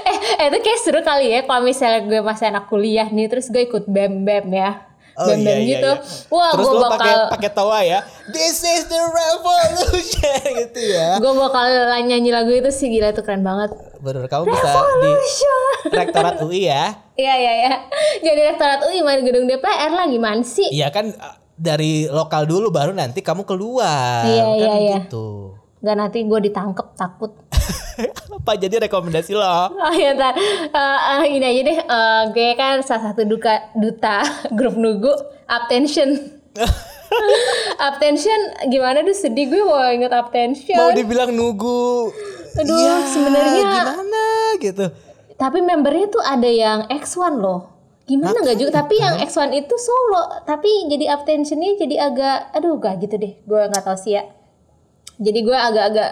[0.05, 3.47] eh, eh, itu kayak seru kali ya kalau misalnya gue masih anak kuliah nih terus
[3.47, 4.87] gue ikut bem bem ya.
[5.21, 5.91] bem bem gitu.
[6.33, 7.99] Wah, Terus gue bakal pakai pakai tawa ya.
[8.31, 11.19] This is the revolution gitu ya.
[11.19, 11.67] gue bakal
[12.07, 13.75] nyanyi lagu itu sih gila itu keren banget.
[14.01, 14.71] Bener kamu bisa
[15.03, 15.11] di
[15.93, 16.95] rektorat UI ya.
[17.19, 17.73] Iya iya iya.
[18.23, 20.67] Jadi rektorat UI main gedung DPR lah gimana sih?
[20.73, 24.25] Iya kan uh, dari lokal dulu baru nanti kamu keluar.
[24.25, 24.99] Iya, kan iya, iya.
[25.81, 27.33] Gak nanti gue ditangkep takut.
[28.37, 29.45] Apa jadi rekomendasi lo?
[29.67, 30.37] Oh ya ntar.
[30.37, 31.77] Eh, eh, ini aja deh.
[31.81, 34.21] Eh, gue kan salah satu duka, duta
[34.57, 35.09] grup nugu
[35.49, 36.13] Uptension.
[37.81, 40.77] Uptension gimana tuh sedih gue mau inget Uptension.
[40.77, 42.13] Mau dibilang nugu.
[42.51, 44.25] Aduh, ya, sebenarnya- gimana
[44.61, 44.85] gitu.
[45.35, 47.73] Tapi membernya tuh ada yang X1 loh.
[48.05, 48.85] Gimana nggak juga?
[48.85, 50.45] Tapi yang X1 itu solo.
[50.45, 53.33] Tapi jadi Uptensionnya jadi agak Aduh gak gitu deh.
[53.49, 54.23] Gue nggak tahu sih ya
[55.21, 56.11] Jadi gue agak-agak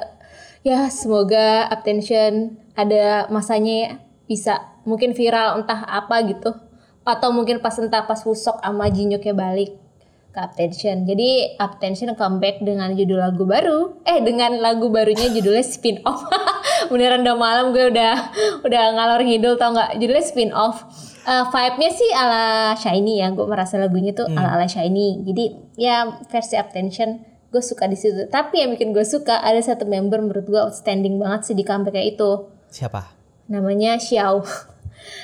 [0.61, 3.91] Ya semoga Uptension Ada masanya ya,
[4.29, 4.53] bisa
[4.85, 6.53] Mungkin viral entah apa gitu
[7.01, 9.89] Atau mungkin pas entah pas Wusok sama Jinyuknya balik
[10.29, 11.09] ke Uptension.
[11.09, 13.97] Jadi Uptension comeback dengan judul lagu baru.
[14.05, 16.25] Eh dengan lagu barunya judulnya Spin Off.
[16.93, 18.13] Beneran udah malam gue udah
[18.61, 19.97] udah ngalor ngidul tau nggak?
[19.97, 20.85] Judulnya Spin Off.
[21.25, 23.33] Eh, vibe-nya sih ala Shiny ya.
[23.33, 25.25] Gue merasa lagunya tuh ala ala Shiny.
[25.25, 25.45] Jadi
[25.81, 28.29] ya versi Uptension gue suka di situ.
[28.29, 31.97] Tapi yang bikin gue suka ada satu member menurut gue outstanding banget sih di comeback
[31.97, 33.09] itu Siapa?
[33.49, 34.45] namanya Xiao.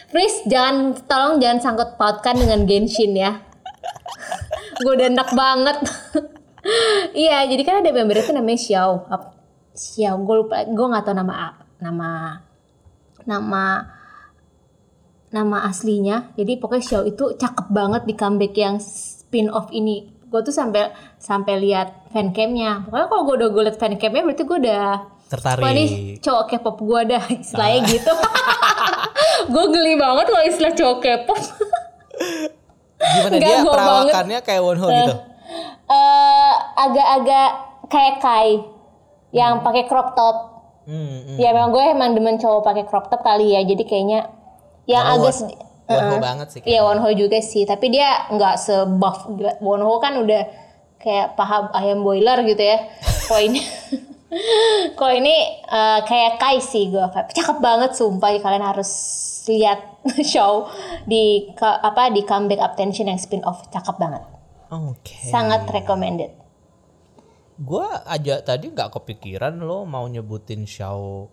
[0.09, 3.41] Please jangan tolong jangan sangkut pautkan dengan Genshin ya.
[4.81, 5.77] gue udah enak banget.
[7.13, 9.05] Iya, jadi kan ada member itu namanya Xiao.
[9.77, 12.41] Xiao, gue lupa, gue nggak tahu nama nama
[13.29, 13.63] nama
[15.29, 16.33] nama aslinya.
[16.33, 20.09] Jadi pokoknya Xiao itu cakep banget di comeback yang spin off ini.
[20.25, 20.89] Gue tuh sampai
[21.25, 22.85] sampai lihat fancamnya.
[22.85, 24.85] Pokoknya kalau gue udah gue liat fancamnya berarti gue udah
[25.25, 25.65] Tertarik.
[25.65, 25.85] Wah ini
[26.21, 28.13] cowok K-pop gue dah istilahnya gitu.
[29.53, 31.39] gue geli banget kalau istilah cowok K-pop.
[32.95, 35.13] Gimana Nggak, dia perawakannya kayak Wonho gitu?
[35.85, 37.49] Eh, agak-agak
[37.85, 38.51] kayak Kai
[39.31, 40.37] yang pakai crop top.
[40.85, 41.37] Hmm, hmm.
[41.41, 43.65] Ya memang gue emang demen cowok pakai crop top kali ya.
[43.65, 44.29] Jadi kayaknya
[44.85, 45.35] yang Wonho- agak
[45.85, 46.21] Wonho Heeh.
[46.21, 47.65] banget sih Iya Wonho juga sih.
[47.65, 49.25] Tapi dia nggak sebuff.
[49.57, 50.64] Wonho kan udah
[51.05, 52.89] kayak paha ayam boiler gitu ya.
[53.29, 53.61] Ini
[54.99, 58.91] Kok ini eh, kayak Kai sih gue cakep banget sumpah kalian harus
[59.47, 60.01] lihat
[60.33, 60.67] show
[61.05, 64.25] di apa di comeback Uptension yang spin off cakep banget
[64.73, 65.15] Oke.
[65.29, 66.33] sangat recommended
[67.55, 71.31] Gua aja tadi nggak kepikiran lo mau nyebutin Xiao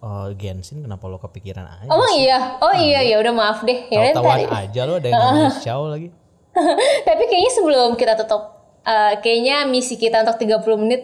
[0.00, 1.90] uh, Genshin kenapa lo kepikiran aja?
[1.92, 3.92] Oh iya, oh iya ya udah maaf deh.
[3.92, 4.56] Ya Tahu-tahuan tadi.
[4.56, 6.08] aja lo ada yang namanya Xiao lagi.
[7.04, 8.57] Tapi kayaknya sebelum kita tutup,
[8.88, 11.02] eh, kayaknya misi kita untuk 30 menit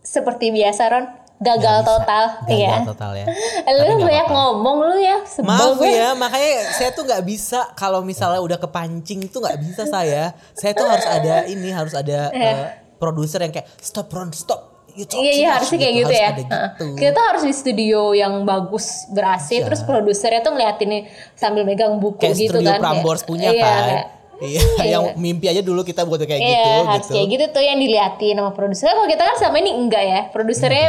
[0.00, 1.06] seperti biasa Ron,
[1.36, 2.24] gagal total.
[2.44, 2.76] Gagal Iya.
[2.86, 3.26] total ya.
[3.80, 5.90] Lu banyak ngomong lu ya, sebel Maaf gue.
[5.90, 10.30] ya, makanya saya tuh nggak bisa kalau misalnya udah kepancing itu nggak bisa saya.
[10.52, 12.64] Saya tuh harus ada ini, harus ada eh,
[12.94, 14.70] produser yang kayak stop Ron, stop.
[14.94, 16.30] Iya iya much," harusnya kayak gitu, harus ya.
[16.38, 16.86] Gitu.
[16.94, 19.66] Kita tuh harus di studio yang bagus ber-AC Iya.
[19.66, 21.02] terus produsernya tuh ngeliatin nih
[21.34, 22.78] sambil megang buku Kayak gitu studio kan.
[22.78, 23.82] Prambors Kayak- punya iya, kan.
[23.82, 24.06] kayak-
[24.40, 27.12] Iya, yang mimpi aja dulu kita buat kayak Iya, gitu harus gitu.
[27.14, 28.90] kayak gitu tuh yang diliatin sama produser.
[28.90, 30.20] Kalau kita kan sama ini enggak ya.
[30.30, 30.86] Produsernya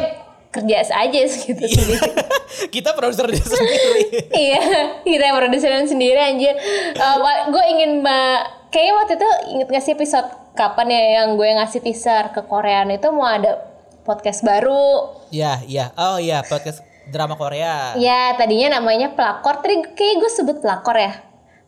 [0.49, 1.99] kerja aja gitu sendiri.
[2.75, 4.03] kita produser sendiri.
[4.47, 4.61] iya,
[5.03, 6.55] kita yang produserin sendiri anjir.
[7.51, 12.31] gue ingin ma- kayaknya waktu itu inget ngasih episode kapan ya yang gue ngasih teaser
[12.31, 13.59] ke Koreaan itu mau ada
[14.07, 15.11] podcast baru.
[15.33, 15.85] Iya, iya.
[15.97, 16.79] Oh iya, podcast
[17.09, 17.93] drama Korea.
[17.99, 21.24] Ya tadinya namanya pelakor, tadi kayak gue sebut pelakor ya.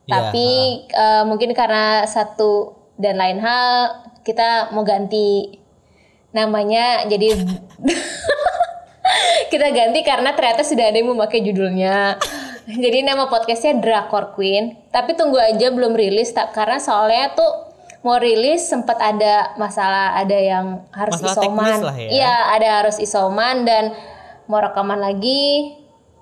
[0.07, 0.47] Iya, Tapi
[0.87, 3.91] eh, mungkin karena satu dan lain hal
[4.23, 5.59] kita mau ganti
[6.31, 7.35] namanya jadi
[9.51, 12.19] kita ganti karena ternyata sudah ada yang memakai judulnya.
[12.67, 14.75] Jadi nama podcastnya Drakor Queen.
[14.91, 17.51] Tapi tunggu aja belum rilis tak karena soalnya tuh
[18.03, 21.79] mau rilis sempat ada masalah ada yang harus Masalah isoman.
[21.95, 22.09] ya.
[22.11, 23.95] Iya, ada harus isoman dan
[24.51, 25.75] mau rekaman lagi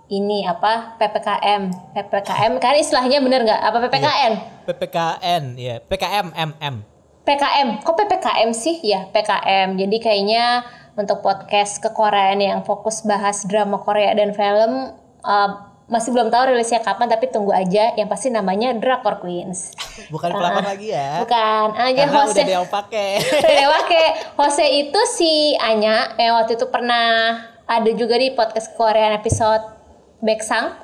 [0.10, 1.94] ini apa PPKM.
[1.98, 3.62] PPKM kan istilahnya bener nggak?
[3.62, 4.34] Apa PPKN?
[4.70, 6.96] PPKN ya PKM MM
[7.26, 7.82] PKM.
[7.82, 8.78] Kok PPKM sih?
[8.86, 9.82] Ya, PKM.
[9.82, 10.62] Jadi kayaknya
[10.94, 14.94] untuk podcast kekoreaan yang fokus bahas drama Korea dan film
[15.26, 15.50] uh,
[15.90, 17.98] masih belum tahu rilisnya kapan tapi tunggu aja.
[17.98, 19.74] Yang pasti namanya Drakor Queens.
[20.14, 22.38] bukan pelakon lagi ya Bukan, aja karena Jose.
[22.38, 23.10] udah dia yang pakai
[23.42, 24.06] Udah pakai
[24.38, 29.75] Jose itu si Anya yang waktu itu pernah ada juga di podcast Korean episode
[30.24, 30.76] Beksang.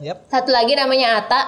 [0.00, 1.40] yep Satu lagi namanya Ata.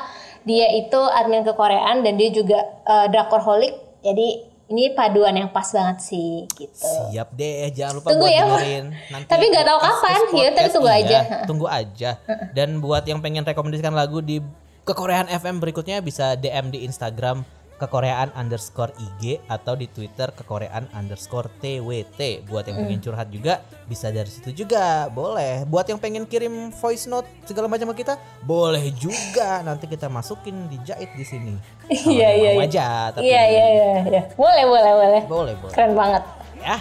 [0.43, 3.79] Dia itu admin kekoreaan dan dia juga uh, drakorholic.
[4.03, 6.93] Jadi ini paduan yang pas banget sih gitu.
[7.13, 8.87] Siap deh, jangan lupa Tunggu buat ya, dengerin.
[9.13, 11.19] Nanti Tapi nggak tahu kapan, ya, tapi tunggu iya, aja.
[11.45, 12.11] Tunggu aja.
[12.57, 14.41] Dan buat yang pengen rekomendasikan lagu di
[14.89, 17.45] kekoreaan FM berikutnya bisa DM di Instagram
[17.83, 22.47] kekoreaan underscore IG atau di Twitter kekoreaan underscore TWT.
[22.47, 23.59] Buat yang pengen curhat juga
[23.91, 25.67] bisa dari situ juga, boleh.
[25.67, 28.15] Buat yang pengen kirim voice note segala macam ke kita,
[28.47, 29.67] boleh juga.
[29.67, 31.55] Nanti kita masukin dijahit di sini.
[31.93, 32.65] Iya, iya, iya.
[32.65, 34.23] aja, tapi Iya iya iya iya.
[34.33, 35.23] Boleh boleh boleh.
[35.29, 35.75] boleh boleh.
[35.75, 36.23] Keren banget.
[36.63, 36.79] Ya.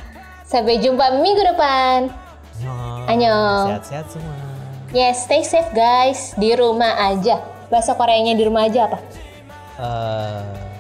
[0.48, 2.08] Sampai jumpa minggu depan.
[3.10, 3.76] Annyeong.
[3.76, 4.36] Sehat-sehat semua.
[4.92, 6.32] Yes, stay safe guys.
[6.38, 7.44] Di rumah aja.
[7.68, 9.00] Bahasa Koreanya di rumah aja apa?
[9.82, 10.71] eh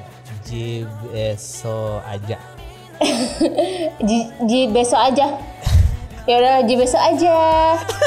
[0.52, 2.36] Jibeso aja.
[4.08, 5.28] Ji, ji besok aja.
[6.28, 7.34] Ya udah, ji besok aja.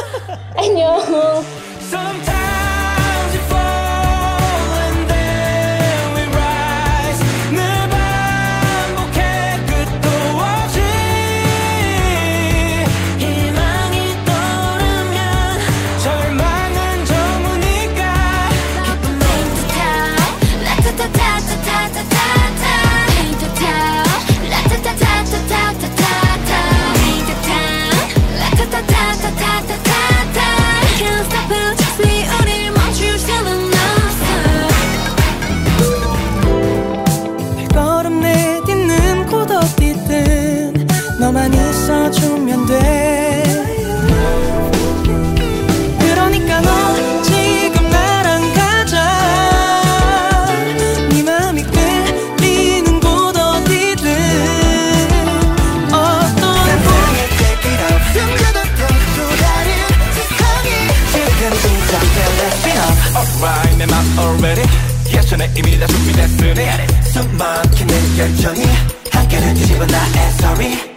[0.61, 1.43] Annyeong.
[64.19, 64.69] Already.
[65.13, 66.67] 예전에 이미 다 준비됐으니.
[67.13, 68.63] 숨막히는 열정이
[69.13, 70.94] 한결을 뒤집어 나의 story